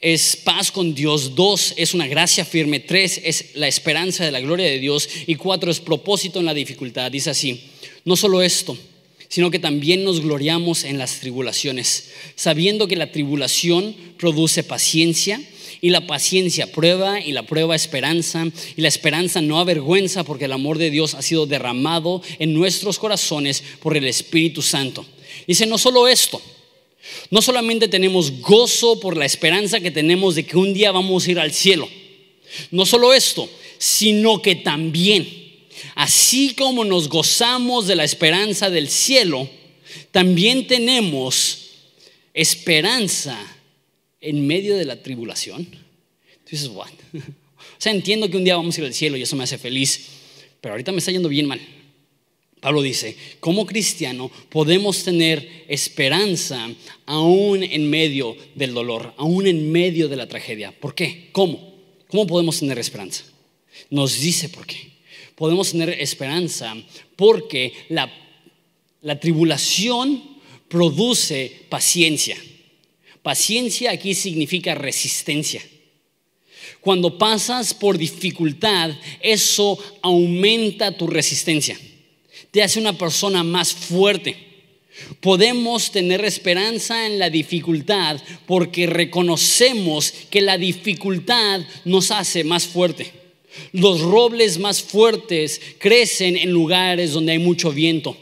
[0.00, 4.40] es paz con Dios, dos es una gracia firme, tres es la esperanza de la
[4.40, 7.10] gloria de Dios y cuatro es propósito en la dificultad.
[7.10, 7.62] Dice así,
[8.04, 8.76] no solo esto,
[9.28, 15.40] sino que también nos gloriamos en las tribulaciones, sabiendo que la tribulación produce paciencia
[15.80, 20.52] y la paciencia prueba y la prueba esperanza y la esperanza no avergüenza porque el
[20.52, 25.04] amor de Dios ha sido derramado en nuestros corazones por el Espíritu Santo.
[25.46, 26.40] Dice, no solo esto,
[27.30, 31.30] no solamente tenemos gozo por la esperanza que tenemos de que un día vamos a
[31.30, 31.88] ir al cielo.
[32.70, 35.28] No solo esto, sino que también,
[35.94, 39.48] así como nos gozamos de la esperanza del cielo,
[40.10, 41.66] también tenemos
[42.34, 43.38] esperanza
[44.20, 45.68] en medio de la tribulación.
[46.44, 46.90] Entonces, what?
[47.58, 49.56] O sea, entiendo que un día vamos a ir al cielo y eso me hace
[49.56, 50.06] feliz,
[50.60, 51.60] pero ahorita me está yendo bien mal.
[52.60, 56.68] Pablo dice, como cristiano podemos tener esperanza
[57.06, 60.72] aún en medio del dolor, aún en medio de la tragedia.
[60.72, 61.28] ¿Por qué?
[61.32, 61.74] ¿Cómo?
[62.08, 63.24] ¿Cómo podemos tener esperanza?
[63.90, 64.76] Nos dice por qué.
[65.36, 66.74] Podemos tener esperanza
[67.14, 68.12] porque la,
[69.02, 70.22] la tribulación
[70.68, 72.36] produce paciencia.
[73.22, 75.62] Paciencia aquí significa resistencia.
[76.80, 78.90] Cuando pasas por dificultad,
[79.20, 81.78] eso aumenta tu resistencia
[82.50, 84.48] te hace una persona más fuerte.
[85.20, 93.12] Podemos tener esperanza en la dificultad porque reconocemos que la dificultad nos hace más fuerte.
[93.72, 98.16] Los robles más fuertes crecen en lugares donde hay mucho viento.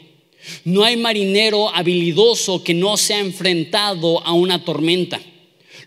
[0.63, 5.19] No hay marinero habilidoso que no se ha enfrentado a una tormenta.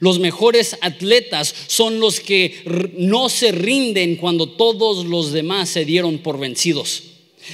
[0.01, 6.19] Los mejores atletas son los que no se rinden cuando todos los demás se dieron
[6.19, 7.10] por vencidos.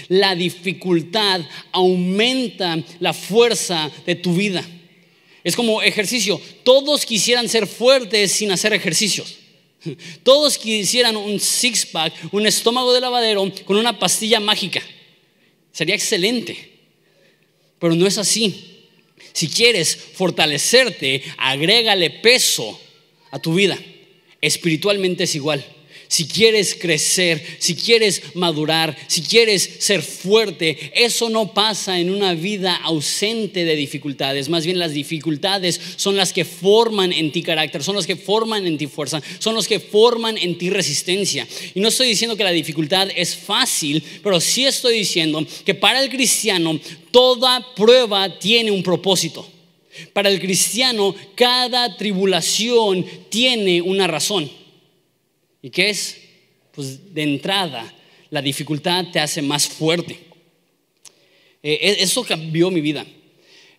[0.09, 1.41] La dificultad
[1.73, 4.65] aumenta la fuerza de tu vida.
[5.45, 6.41] Es como ejercicio.
[6.65, 9.37] Todos quisieran ser fuertes sin hacer ejercicios.
[10.23, 14.83] Todos quisieran un six-pack, un estómago de lavadero con una pastilla mágica.
[15.73, 16.73] Sería excelente.
[17.79, 18.89] Pero no es así.
[19.33, 22.81] Si quieres fortalecerte, agrégale peso
[23.31, 23.79] a tu vida.
[24.41, 25.65] Espiritualmente es igual.
[26.09, 32.35] Si quieres crecer, si quieres madurar, si quieres ser fuerte, eso no pasa en una
[32.35, 34.49] vida ausente de dificultades.
[34.49, 38.67] Más bien las dificultades son las que forman en ti carácter, son las que forman
[38.67, 41.47] en ti fuerza, son las que forman en ti resistencia.
[41.75, 46.03] Y no estoy diciendo que la dificultad es fácil, pero sí estoy diciendo que para
[46.03, 46.79] el cristiano
[47.11, 49.51] toda prueba tiene un propósito.
[50.13, 54.51] Para el cristiano cada tribulación tiene una razón.
[55.67, 56.19] ¿Y qué es?
[56.71, 57.93] Pues de entrada,
[58.31, 60.17] la dificultad te hace más fuerte.
[61.61, 63.05] Eh, e, eso cambió mi vida.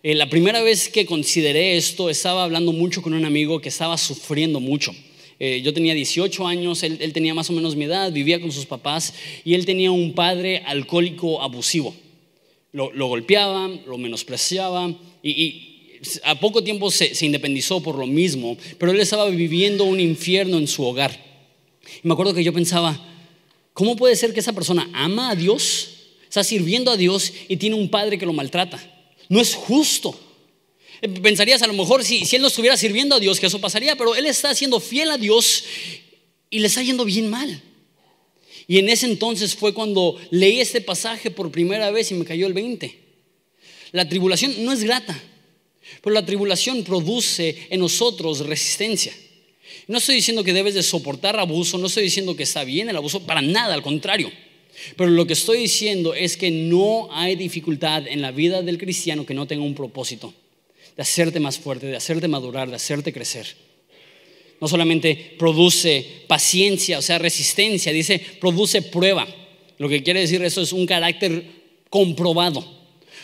[0.02, 3.96] Eh, la primera vez que consideré esto, estaba hablando mucho con un amigo que estaba
[3.96, 4.94] sufriendo mucho.
[5.40, 8.66] Eh, yo tenía 18 años, él, tenía más o menos mi edad, vivía con sus
[8.66, 11.96] papás y él tenía un padre alcohólico abusivo.
[12.72, 15.64] Lo, golpeaba, lo menospreciaba y,
[16.22, 20.68] a poco tiempo se independizó por lo mismo, pero él estaba viviendo un infierno en
[20.68, 21.27] su hogar.
[22.02, 22.98] Y me acuerdo que yo pensaba,
[23.72, 25.90] ¿cómo puede ser que esa persona ama a Dios,
[26.24, 28.80] está sirviendo a Dios y tiene un padre que lo maltrata?
[29.28, 30.18] No es justo.
[31.00, 33.96] Eh, pensarías a lo mejor si, él no estuviera sirviendo a Dios que eso pasaría,
[33.96, 35.64] pero él está siendo fiel a Dios
[36.50, 37.62] y le está yendo bien mal.
[38.66, 42.46] Y en ese entonces fue cuando leí este pasaje por primera vez y me cayó
[42.46, 42.98] el 20.
[43.92, 45.18] La tribulación no es grata,
[46.02, 49.14] pero la tribulación produce en nosotros resistencia.
[49.86, 52.96] No estoy diciendo que debes de soportar abuso, no estoy diciendo que está bien el
[52.96, 54.30] abuso, para nada, al contrario.
[54.96, 59.26] Pero lo que estoy diciendo es que no hay dificultad en la vida del cristiano
[59.26, 60.32] que no tenga un propósito
[60.96, 63.46] de hacerte más fuerte, de hacerte madurar, de hacerte crecer.
[64.60, 69.26] No solamente produce paciencia, o sea, resistencia, dice, produce prueba.
[69.78, 71.44] Lo que quiere decir eso es un carácter
[71.88, 72.66] comprobado,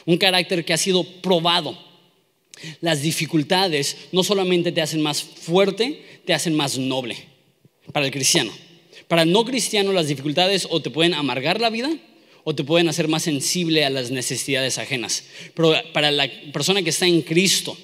[0.06, 1.76] un carácter que ha sido probado.
[2.80, 7.16] Las dificultades no solamente te hacen más fuerte, te hacen más noble
[7.92, 8.52] para el cristiano.
[9.08, 11.90] Para no cristiano las dificultades o te pueden amargar la vida
[12.44, 15.24] o te pueden hacer más sensible a las necesidades ajenas.
[15.54, 17.76] Pero para la persona que está en Cristo,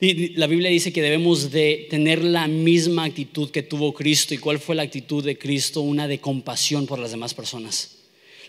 [0.00, 4.34] la Biblia dice que debemos de tener la misma actitud que tuvo Cristo.
[4.34, 5.80] ¿Y cuál fue la actitud de Cristo?
[5.80, 7.97] Una de compasión por las demás personas.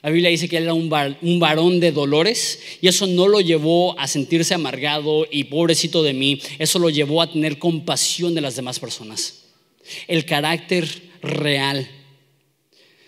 [0.02, 0.90] La Biblia dice que él era un,
[1.40, 6.42] varón de dolores y eso no lo llevó a sentirse amargado y pobrecito de mí,
[6.58, 9.44] eso lo llevó a tener compasión de las demás personas.
[10.08, 10.88] El carácter
[11.22, 11.90] real,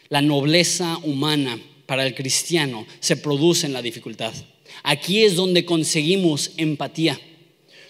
[0.09, 4.33] la nobleza humana para el cristiano se produce en la dificultad.
[4.83, 7.19] Aquí es donde conseguimos empatía.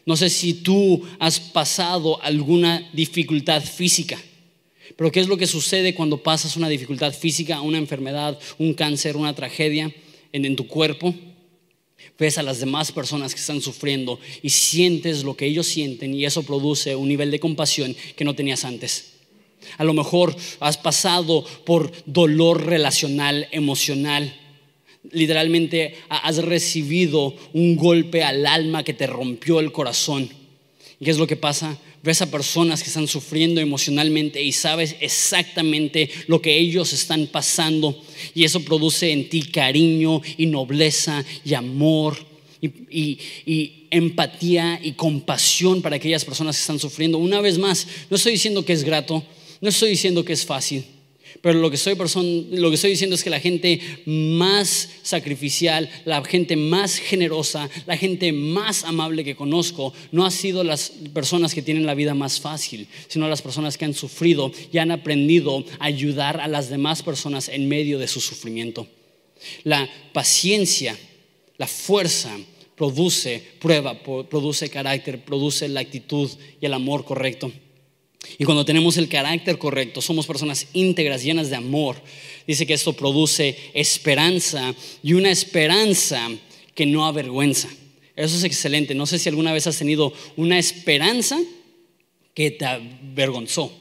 [0.05, 4.19] No sé si tú has pasado alguna dificultad física.
[4.95, 9.17] Pero ¿qué es lo que sucede cuando pasas una dificultad física, una enfermedad, un cáncer,
[9.17, 9.93] una tragedia
[10.31, 11.13] en, tu cuerpo?
[12.17, 16.25] Ves a las demás personas que están sufriendo y sientes lo que ellos sienten y
[16.25, 19.13] eso produce un nivel de compasión que no tenías antes.
[19.77, 24.35] A lo mejor has pasado por dolor relacional, emocional.
[25.11, 30.29] Literalmente has recibido un golpe al alma que te rompió el corazón.
[30.99, 31.77] ¿Y qué es lo que pasa?
[32.03, 38.01] Ves a personas que están sufriendo emocionalmente y sabes exactamente lo que ellos están pasando
[38.33, 42.17] y eso produce en ti cariño y nobleza y amor
[42.61, 47.17] y, y, empatía y compasión para aquellas personas que están sufriendo.
[47.17, 49.21] Una vez más, no estoy diciendo que es grato,
[49.59, 50.85] no estoy diciendo que es fácil.
[51.41, 56.23] Pero lo que, estoy lo que estoy diciendo es que la gente más sacrificial, la
[56.23, 61.63] gente más generosa, la gente más amable que conozco, no ha sido las personas que
[61.63, 65.85] tienen la vida más fácil, sino las personas que han sufrido y han aprendido a
[65.85, 68.87] ayudar a las demás personas en medio de su sufrimiento.
[69.63, 70.95] La paciencia,
[71.57, 72.37] la fuerza,
[72.75, 77.51] produce prueba, produce carácter, produce la actitud y el amor correcto.
[78.37, 82.01] Y cuando tenemos el carácter correcto, somos personas íntegras, llenas de amor.
[82.47, 86.29] Dice que esto produce esperanza y una esperanza
[86.75, 87.69] que no avergüenza.
[88.15, 88.95] Eso es excelente.
[88.95, 91.39] No sé si alguna vez has tenido una esperanza
[92.33, 93.71] que te avergonzó.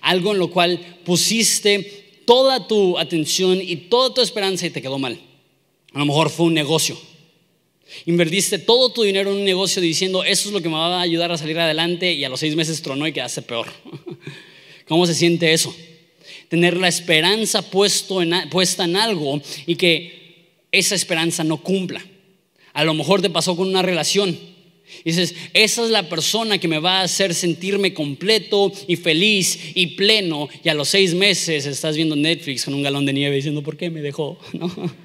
[0.00, 4.98] Algo en lo cual pusiste toda tu atención y toda tu esperanza y te quedó
[4.98, 5.20] mal.
[5.92, 6.98] A lo mejor fue un negocio
[8.06, 11.02] Invertiste todo tu dinero en un negocio diciendo, eso es lo que me va a
[11.02, 13.68] ayudar a salir adelante y a los seis meses tronó y quedaste peor.
[14.88, 15.74] ¿Cómo se siente eso?
[16.48, 18.20] Tener la esperanza puesto
[18.50, 22.04] puesta en algo y que esa esperanza no cumpla.
[22.72, 24.38] A lo mejor te pasó con una relación
[25.04, 29.88] dices, esa es la persona que me va a hacer sentirme completo y feliz y
[29.88, 30.48] pleno.
[30.62, 33.76] Y a los seis meses estás viendo Netflix con un galón de nieve diciendo, ¿por
[33.76, 34.38] qué me dejó?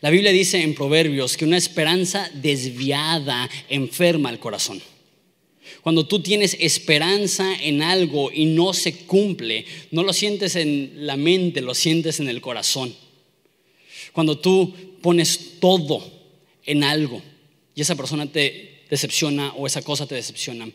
[0.00, 4.80] La Biblia dice en Proverbios que una esperanza desviada enferma el corazón.
[5.82, 11.16] Cuando tú tienes esperanza en algo y no se cumple, no lo sientes en la
[11.16, 12.94] mente, lo sientes en el corazón.
[14.12, 16.04] Cuando tú pones todo
[16.64, 17.20] en algo
[17.74, 20.68] y esa persona te decepciona o esa cosa te decepciona,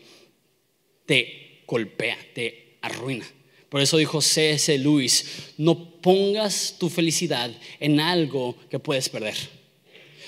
[1.06, 3.26] te golpea, te arruina.
[3.68, 4.78] Por eso dijo C.S.
[4.78, 5.26] Lewis,
[5.58, 7.50] no pongas tu felicidad
[7.80, 9.36] en algo que puedes perder.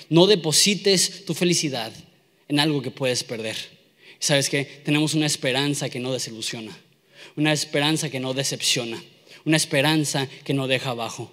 [0.09, 1.93] No deposites tu felicidad
[2.47, 3.55] en algo que puedes perder.
[4.19, 4.65] ¿Sabes qué?
[4.65, 6.75] Tenemos una esperanza que no desilusiona,
[7.35, 9.01] una esperanza que no decepciona,
[9.45, 11.31] una esperanza que no deja abajo.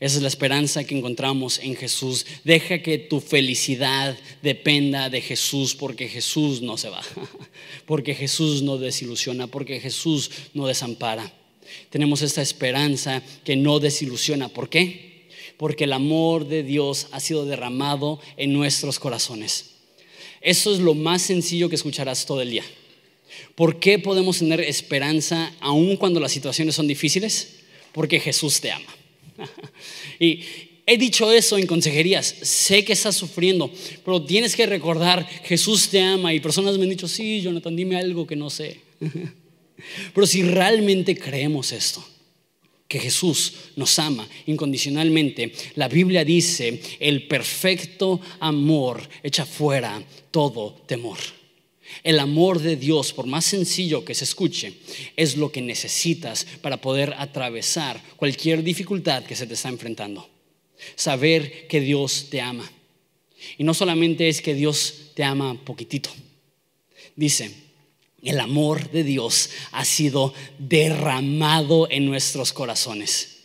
[0.00, 2.24] Esa es la esperanza que encontramos en Jesús.
[2.42, 7.02] Deja que tu felicidad dependa de Jesús porque Jesús no se va,
[7.86, 11.30] porque Jesús no desilusiona, porque Jesús no desampara.
[11.90, 14.48] Tenemos esta esperanza que no desilusiona.
[14.48, 15.28] ¿Por qué?
[15.58, 19.72] Porque el amor de Dios ha sido derramado en nuestros corazones.
[20.40, 22.64] Eso es lo más sencillo que escucharás todo el día.
[23.54, 27.56] ¿Por qué podemos tener esperanza aun cuando las situaciones son difíciles?
[27.92, 28.96] Porque Jesús te ama.
[30.20, 30.40] y
[30.86, 33.70] he dicho eso en consejerías, sé que estás sufriendo,
[34.04, 37.96] pero tienes que recordar, Jesús te ama y personas me han dicho, sí, Jonathan, dime
[37.96, 38.80] algo que no sé.
[40.14, 42.04] pero si realmente creemos esto,
[42.88, 51.18] que Jesús nos ama incondicionalmente, la Biblia dice, el perfecto amor echa fuera todo temor.
[52.02, 54.74] El amor de Dios, por más sencillo que se escuche,
[55.16, 60.28] es lo que necesitas para poder atravesar cualquier dificultad que se te está enfrentando.
[60.94, 62.70] Saber que Dios te ama.
[63.58, 66.10] Y no solamente es que Dios te ama poquitito.
[67.16, 67.50] Dice,
[68.22, 73.38] el amor de Dios ha sido derramado en nuestros corazones.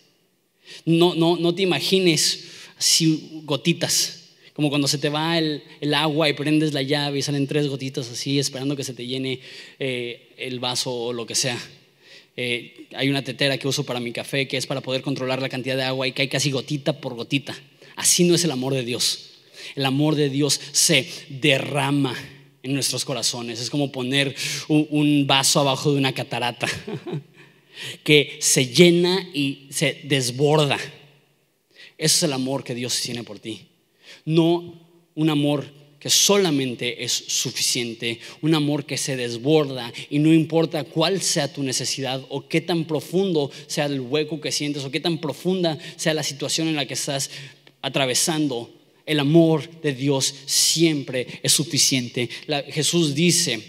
[0.85, 2.45] No, no, no te imagines
[2.77, 4.24] así gotitas
[4.55, 5.61] como cuando se te va el,
[5.93, 9.41] agua y prendes la llave y salen tres gotitas así, esperando que se te llene
[9.79, 11.59] eh, el vaso o lo que sea.
[12.37, 15.49] Eh, hay una tetera que uso para mi café que es para poder controlar la
[15.49, 17.53] cantidad de agua y cae casi gotita por gotita.
[17.97, 19.31] Así no es el amor de Dios.
[19.75, 22.15] El amor de Dios se derrama
[22.63, 23.59] en nuestros corazones.
[23.59, 24.33] Es como poner
[24.69, 26.67] un vaso abajo de una catarata
[28.05, 30.77] que se llena y se desborda.
[31.97, 33.67] Ese es el amor que Dios tiene por ti
[34.25, 34.81] no
[35.15, 35.65] un amor
[36.05, 41.63] que solamente es suficiente, un amor que se desborda y no importa cuál sea tu
[41.63, 46.13] necesidad o qué tan profundo sea el hueco que sientes o qué tan profunda sea
[46.13, 47.31] la situación en la que estás
[47.81, 48.69] atravesando,
[49.07, 52.29] el amor de Dios siempre es suficiente.
[52.69, 53.61] Jesús dice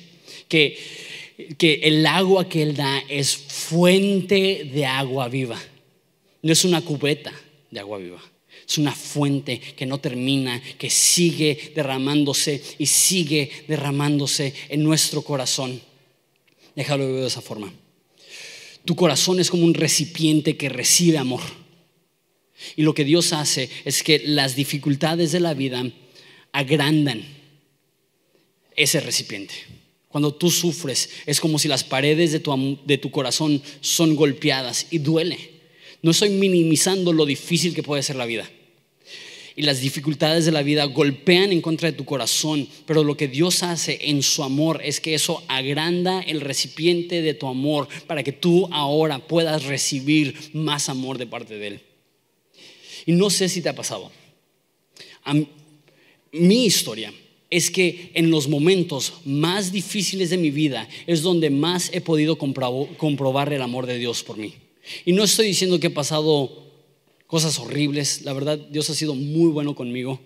[0.47, 0.77] que,
[1.57, 5.59] que el agua que Él da es fuente de agua viva,
[6.43, 7.33] no es una cubeta
[7.71, 8.36] de agua viva.
[8.69, 15.81] Es una fuente que no termina, que sigue derramándose y sigue derramándose en nuestro corazón.
[16.75, 17.73] Déjalo ver de esa forma.
[18.85, 21.43] Tu corazón es como un recipiente que recibe amor.
[22.75, 25.85] Y lo que Dios hace es que las dificultades de la vida
[26.53, 27.23] agrandan
[28.75, 29.55] ese recipiente.
[30.09, 34.87] Cuando tú sufres, es como si las paredes de tu, de tu corazón son golpeadas
[34.91, 35.56] y duele.
[36.03, 38.49] No estoy minimizando lo difícil que puede ser la vida
[39.57, 43.27] y las dificultades de la vida golpean en contra de tu corazón, pero lo que
[43.27, 48.23] Dios hace en su amor es que eso agranda el recipiente de tu amor para
[48.23, 51.81] que tú ahora puedas recibir más amor de parte de Él.
[53.07, 54.13] Y no sé si te ha pasado.
[56.33, 57.13] mi historia
[57.49, 62.37] es que en los momentos más difíciles de mi vida es donde más he podido
[62.37, 64.53] comprobar el amor de Dios por mí.
[65.05, 66.66] Y no estoy diciendo que he pasado
[67.26, 68.22] cosas horribles.
[68.22, 70.20] La verdad, Dios ha sido muy bueno conmigo.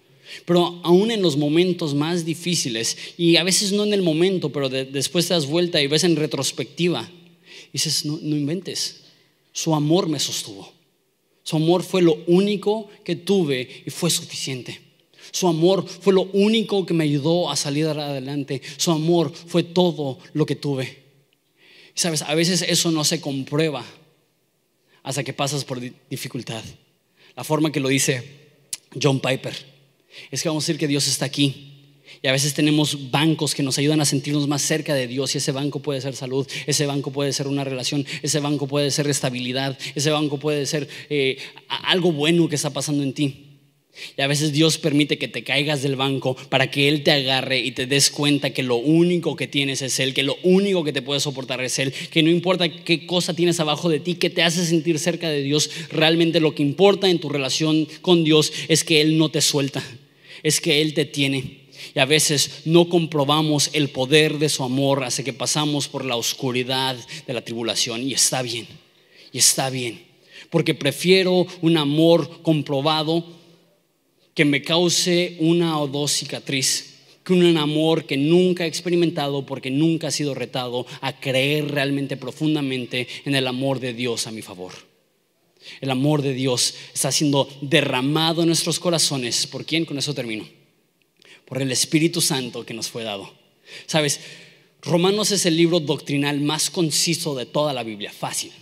[0.44, 4.68] Pero aún en los momentos más difíciles, y a veces no en el momento, pero
[4.68, 7.10] después te das vuelta y ves en retrospectiva,
[7.72, 9.02] dices, no, no inventes,
[9.52, 10.72] su amor me sostuvo.
[11.42, 14.80] Su amor fue lo único que tuve y fue suficiente.
[15.32, 18.62] Su amor fue lo único que me ayudó a salir adelante.
[18.76, 21.02] Su amor fue todo lo que tuve.
[21.94, 23.84] Sabes, a veces eso no se comprueba
[25.02, 26.62] hasta que pasas por dificultad.
[27.36, 28.22] La forma que lo dice
[29.00, 29.54] John Piper
[30.30, 31.66] es que vamos a decir que Dios está aquí.
[32.22, 35.38] Y a veces tenemos bancos que nos ayudan a sentirnos más cerca de Dios y
[35.38, 39.08] ese banco puede ser salud, ese banco puede ser una relación, ese banco puede ser
[39.08, 41.38] estabilidad, ese banco puede ser eh,
[41.68, 43.49] algo bueno que está pasando en ti.
[44.16, 47.60] Y a veces Dios permite que te caigas del banco para que Él te agarre
[47.60, 50.92] y te des cuenta que lo único que tienes es Él, que lo único que
[50.92, 54.30] te puede soportar es Él, que no importa qué cosa tienes abajo de ti, que
[54.30, 58.52] te hace sentir cerca de Dios, realmente lo que importa en tu relación con Dios
[58.68, 59.82] es que Él no te suelta,
[60.42, 61.60] es que Él te tiene.
[61.94, 66.16] Y a veces no comprobamos el poder de su amor hasta que pasamos por la
[66.16, 68.06] oscuridad de la tribulación.
[68.06, 68.66] Y está bien,
[69.32, 70.02] y está bien.
[70.50, 73.39] Porque prefiero un amor comprobado
[74.34, 79.70] que me cause una o dos cicatriz, que un amor que nunca he experimentado porque
[79.70, 84.42] nunca ha sido retado a creer realmente profundamente en el amor de Dios a mi
[84.42, 84.72] favor.
[85.80, 89.46] El amor de Dios está siendo derramado en nuestros corazones.
[89.46, 89.84] ¿Por quién?
[89.84, 90.48] Con eso termino.
[91.44, 93.32] Por el Espíritu Santo que nos fue dado.
[93.86, 94.20] Sabes,
[94.82, 98.52] Romanos es el libro doctrinal más conciso de toda la Biblia, fácil.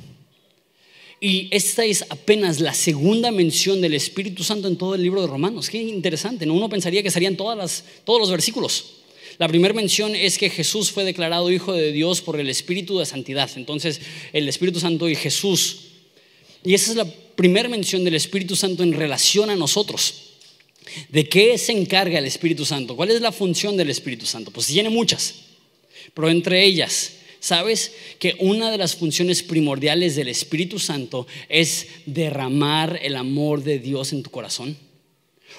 [1.20, 5.26] Y esta es apenas la segunda mención del Espíritu Santo en todo el libro de
[5.26, 5.68] Romanos.
[5.68, 6.54] Qué interesante, ¿no?
[6.54, 8.84] Uno pensaría que serían todos los versículos.
[9.38, 13.06] La primera mención es que Jesús fue declarado Hijo de Dios por el Espíritu de
[13.06, 13.50] Santidad.
[13.56, 14.00] Entonces,
[14.32, 15.78] el Espíritu Santo y Jesús.
[16.64, 20.14] Y esa es la primera mención del Espíritu Santo en relación a nosotros.
[21.08, 22.96] ¿De qué se encarga el Espíritu Santo?
[22.96, 24.50] ¿Cuál es la función del Espíritu Santo?
[24.50, 25.34] Pues tiene muchas,
[26.14, 27.12] pero entre ellas
[27.48, 33.78] ¿Sabes que una de las funciones primordiales del Espíritu Santo es derramar el amor de
[33.78, 34.76] Dios en tu corazón?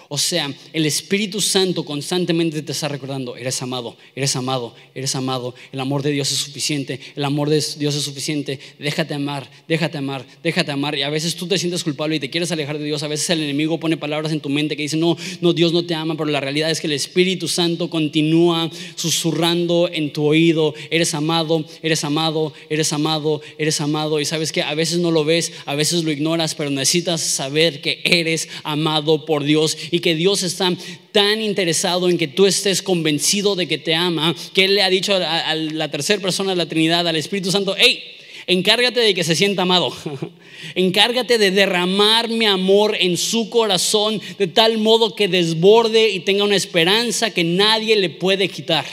[0.07, 5.53] O sea, el Espíritu Santo constantemente te está recordando, eres amado, eres amado, eres amado,
[5.71, 9.97] el amor de Dios es suficiente, el amor de Dios es suficiente, déjate amar, déjate
[9.97, 10.97] amar, déjate amar.
[10.97, 13.29] Y a veces tú te sientes culpable y te quieres alejar de Dios, a veces
[13.29, 16.15] el enemigo pone palabras en tu mente que dicen, no, no, Dios no te ama,
[16.15, 21.65] pero la realidad es que el Espíritu Santo continúa susurrando en tu oído, eres amado,
[21.83, 24.19] eres amado, eres amado, eres amado.
[24.19, 27.81] Y sabes que a veces no lo ves, a veces lo ignoras, pero necesitas saber
[27.81, 30.71] que eres amado por Dios y que Dios está
[31.11, 34.89] tan interesado en que tú estés convencido de que te ama, que Él le ha
[34.89, 38.03] dicho a, la tercera persona de la Trinidad, al Espíritu Santo, hey,
[38.47, 39.93] encárgate de que se sienta amado.
[40.75, 46.43] Encárgate de derramar mi amor en su corazón de tal modo que desborde y tenga
[46.43, 48.85] una esperanza que nadie le puede quitar.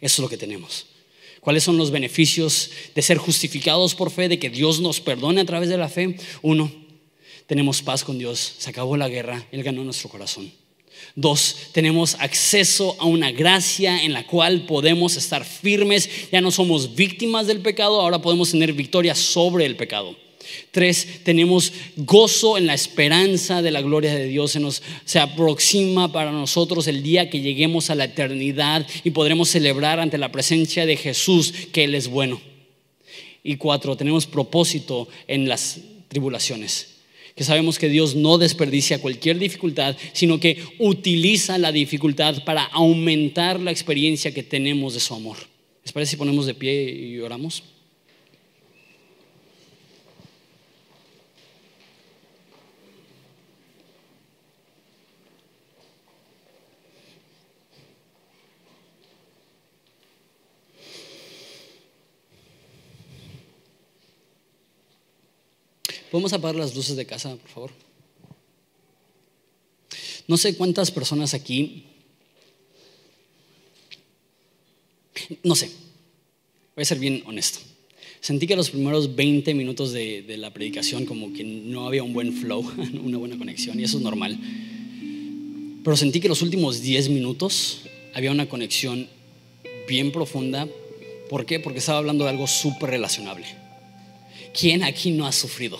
[0.00, 0.86] Eso es lo que tenemos.
[1.40, 5.46] ¿Cuáles son los beneficios de ser justificados por fe, de que Dios nos perdone a
[5.46, 6.16] través de la fe?
[6.42, 6.70] Uno,
[7.48, 10.52] tenemos paz con Dios, se acabó la guerra, Él ganó nuestro corazón.
[11.16, 16.94] Dos, tenemos acceso a una gracia en la cual podemos estar firmes, ya no somos
[16.94, 20.14] víctimas del pecado, ahora podemos tener victoria sobre el pecado.
[20.70, 24.52] Tres, tenemos gozo en la esperanza de la gloria de Dios.
[24.52, 29.48] Se nos se aproxima para nosotros el día que lleguemos a la eternidad y podremos
[29.48, 32.40] celebrar ante la presencia de Jesús que Él es bueno.
[33.42, 35.78] Y cuatro, tenemos propósito en las
[36.08, 36.97] tribulaciones
[37.38, 43.60] que sabemos que Dios no desperdicia cualquier dificultad, sino que utiliza la dificultad para aumentar
[43.60, 45.36] la experiencia que tenemos de su amor.
[45.84, 47.62] ¿Les parece si ponemos de pie y oramos?
[66.10, 67.70] ¿Podemos apagar las luces de casa, por favor?
[70.26, 71.84] No sé cuántas personas aquí,
[75.42, 75.70] no sé,
[76.76, 77.58] voy a ser bien honesto.
[78.20, 82.12] Sentí que los primeros 20 minutos de, de, la predicación como que no había un
[82.12, 82.60] buen flow,
[83.02, 84.38] una buena conexión, y eso es normal.
[85.84, 87.82] Pero sentí que los últimos 10 minutos
[88.14, 89.08] había una conexión
[89.88, 90.68] bien profunda.
[91.30, 91.60] ¿Por qué?
[91.60, 93.46] Porque estaba hablando de algo súper relacionable.
[94.58, 95.78] ¿Quién aquí no ha sufrido?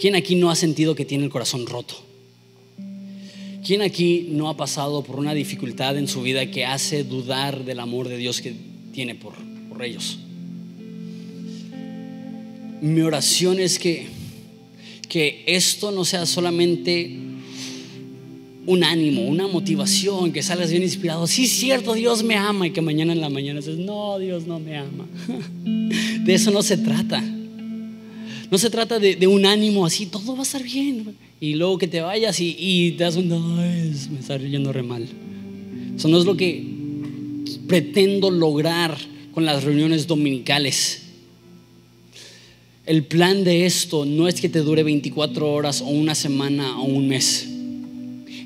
[0.00, 1.94] ¿Quién aquí no ha sentido que tiene el corazón roto?
[3.64, 7.78] ¿Quién aquí no ha pasado por una dificultad en su vida que hace dudar del
[7.78, 8.54] amor de Dios que
[8.92, 9.34] tiene por,
[9.68, 10.18] por ellos?
[12.80, 14.08] Mi oración es que,
[15.08, 17.16] que esto no sea solamente
[18.70, 21.26] un ánimo, una motivación, que salgas bien inspirado.
[21.26, 22.68] Sí, cierto, Dios me ama.
[22.68, 25.08] Y que mañana en la mañana dices, no, Dios no me ama.
[26.24, 27.20] De eso no se trata.
[28.50, 31.14] No se trata de, un ánimo así, todo va a estar bien.
[31.40, 35.06] Y luego que te vayas y, te das un, no, me está yendo re mal.
[35.96, 36.66] Eso no es lo que
[37.68, 38.96] pretendo lograr
[39.32, 41.02] con las reuniones dominicales.
[42.86, 46.84] El plan de esto no es que te dure 24 horas o una semana o
[46.84, 47.48] un mes.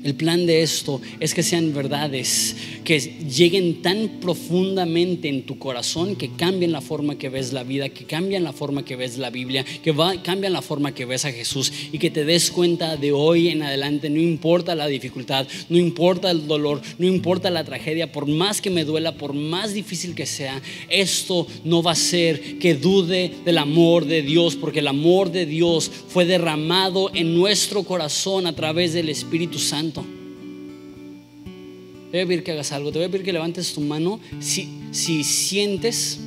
[0.05, 6.15] El plan de esto es que sean verdades que lleguen tan profundamente en tu corazón
[6.15, 9.31] que cambien la forma que ves la vida, que cambian la forma que ves la
[9.31, 12.97] Biblia, que va, cambian la forma que ves a Jesús y que te des cuenta
[12.97, 17.63] de hoy en adelante, no importa la dificultad, no importa el dolor, no importa la
[17.63, 21.95] tragedia, por más que me duela, por más difícil que sea, esto no va a
[21.95, 27.33] ser que dude del amor de Dios, porque el amor de Dios fue derramado en
[27.33, 29.94] nuestro corazón a través del Espíritu Santo.
[30.03, 34.19] Te voy a pedir que hagas algo, te voy a pedir que levantes tu mano
[34.39, 36.19] si, si sientes,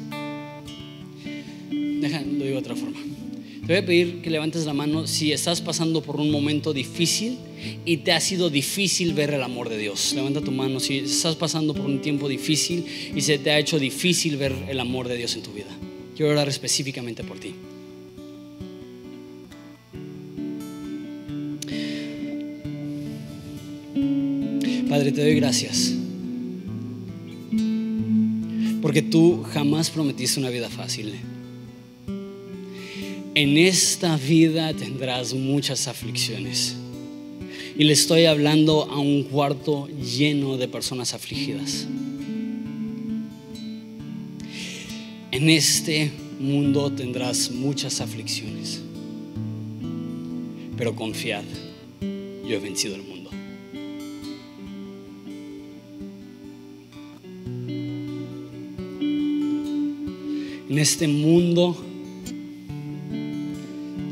[1.70, 2.98] deja, lo digo de otra forma.
[3.68, 7.36] Te voy a pedir que levantes la mano si estás pasando por un momento difícil
[7.84, 10.14] y te ha sido difícil ver el amor de Dios.
[10.14, 13.78] Levanta tu mano si estás pasando por un tiempo difícil y se te ha hecho
[13.78, 15.68] difícil ver el amor de Dios en tu vida.
[16.16, 17.54] Quiero orar específicamente por ti.
[24.88, 25.94] Padre, te doy gracias.
[28.80, 31.12] Porque tú jamás prometiste una vida fácil.
[33.34, 36.74] En esta vida tendrás muchas aflicciones.
[37.76, 41.86] Y le estoy hablando a un cuarto lleno de personas afligidas.
[45.30, 46.10] En este
[46.40, 48.80] mundo tendrás muchas aflicciones.
[50.78, 51.44] Pero confiad,
[52.00, 53.17] yo he vencido el mundo.
[60.78, 61.76] En este mundo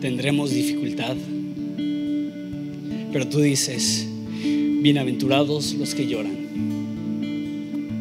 [0.00, 1.16] tendremos dificultad,
[3.12, 4.04] pero tú dices,
[4.82, 6.36] bienaventurados los que lloran,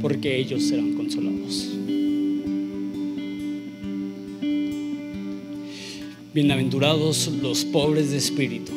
[0.01, 1.69] porque ellos serán consolados.
[6.33, 8.71] Bienaventurados los pobres de espíritu,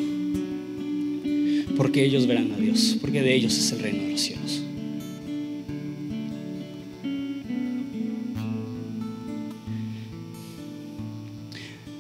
[1.79, 4.58] porque ellos verán a Dios, porque de ellos es el reino de los cielos.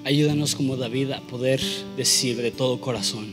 [0.09, 1.61] Ayúdanos como David a poder
[1.95, 3.27] decir de todo corazón,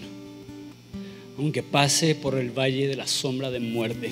[1.37, 4.11] aunque pase por el valle de la sombra de muerte,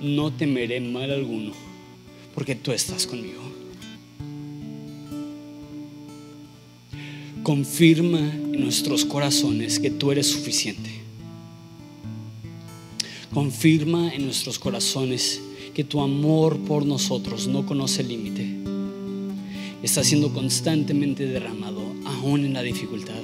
[0.00, 1.50] no temeré mal alguno,
[2.32, 3.42] porque tú estás conmigo.
[7.42, 10.92] Confirma en nuestros corazones que tú eres suficiente.
[13.32, 15.40] Confirma en nuestros corazones
[15.74, 18.63] que tu amor por nosotros no conoce límite.
[19.84, 23.20] Está siendo constantemente derramado aún en la dificultad,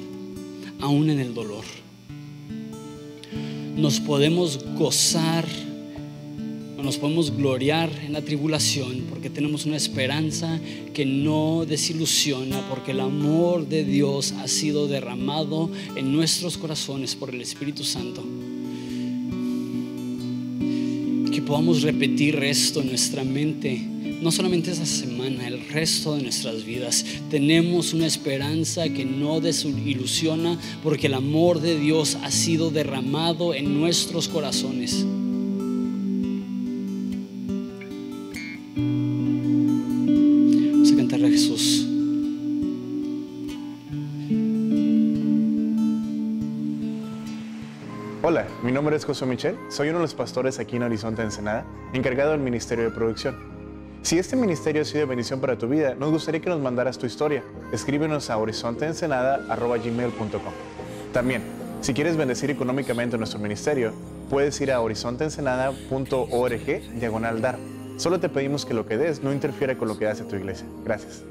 [0.79, 1.65] aún en el dolor.
[3.79, 5.47] Nos podemos gozar,
[6.77, 10.61] nos podemos gloriar en la tribulación porque tenemos una esperanza
[10.93, 17.35] que no desilusiona, porque el amor de Dios ha sido derramado en nuestros corazones por
[17.35, 18.23] el Espíritu Santo.
[21.33, 23.90] Que podamos repetir esto en nuestra mente
[24.21, 27.05] no solamente esa semana, el resto de nuestras vidas.
[27.31, 33.81] Tenemos una esperanza que no desilusiona porque el amor de Dios ha sido derramado en
[33.81, 35.05] nuestros corazones.
[40.73, 41.87] Vamos a cantarle a Jesús.
[48.23, 51.67] Hola, mi nombre es José Michel, soy uno de los pastores aquí en Horizonte Ensenada,
[51.95, 53.50] encargado del Ministerio de Producción.
[54.03, 56.99] Si este ministerio ha sido de bendición para tu vida, nos gustaría que nos mandaras
[56.99, 57.45] tu historia.
[57.71, 60.53] Escríbenos a horizonteensenada.gmail.com
[61.13, 61.43] También,
[61.83, 63.93] si quieres bendecir económicamente nuestro ministerio,
[64.31, 67.59] puedes ir a horizonteensenada.org diagonal dar.
[67.99, 70.67] Solo te pedimos que lo que des no interfiera con lo que hace tu iglesia.
[70.83, 71.23] Gracias.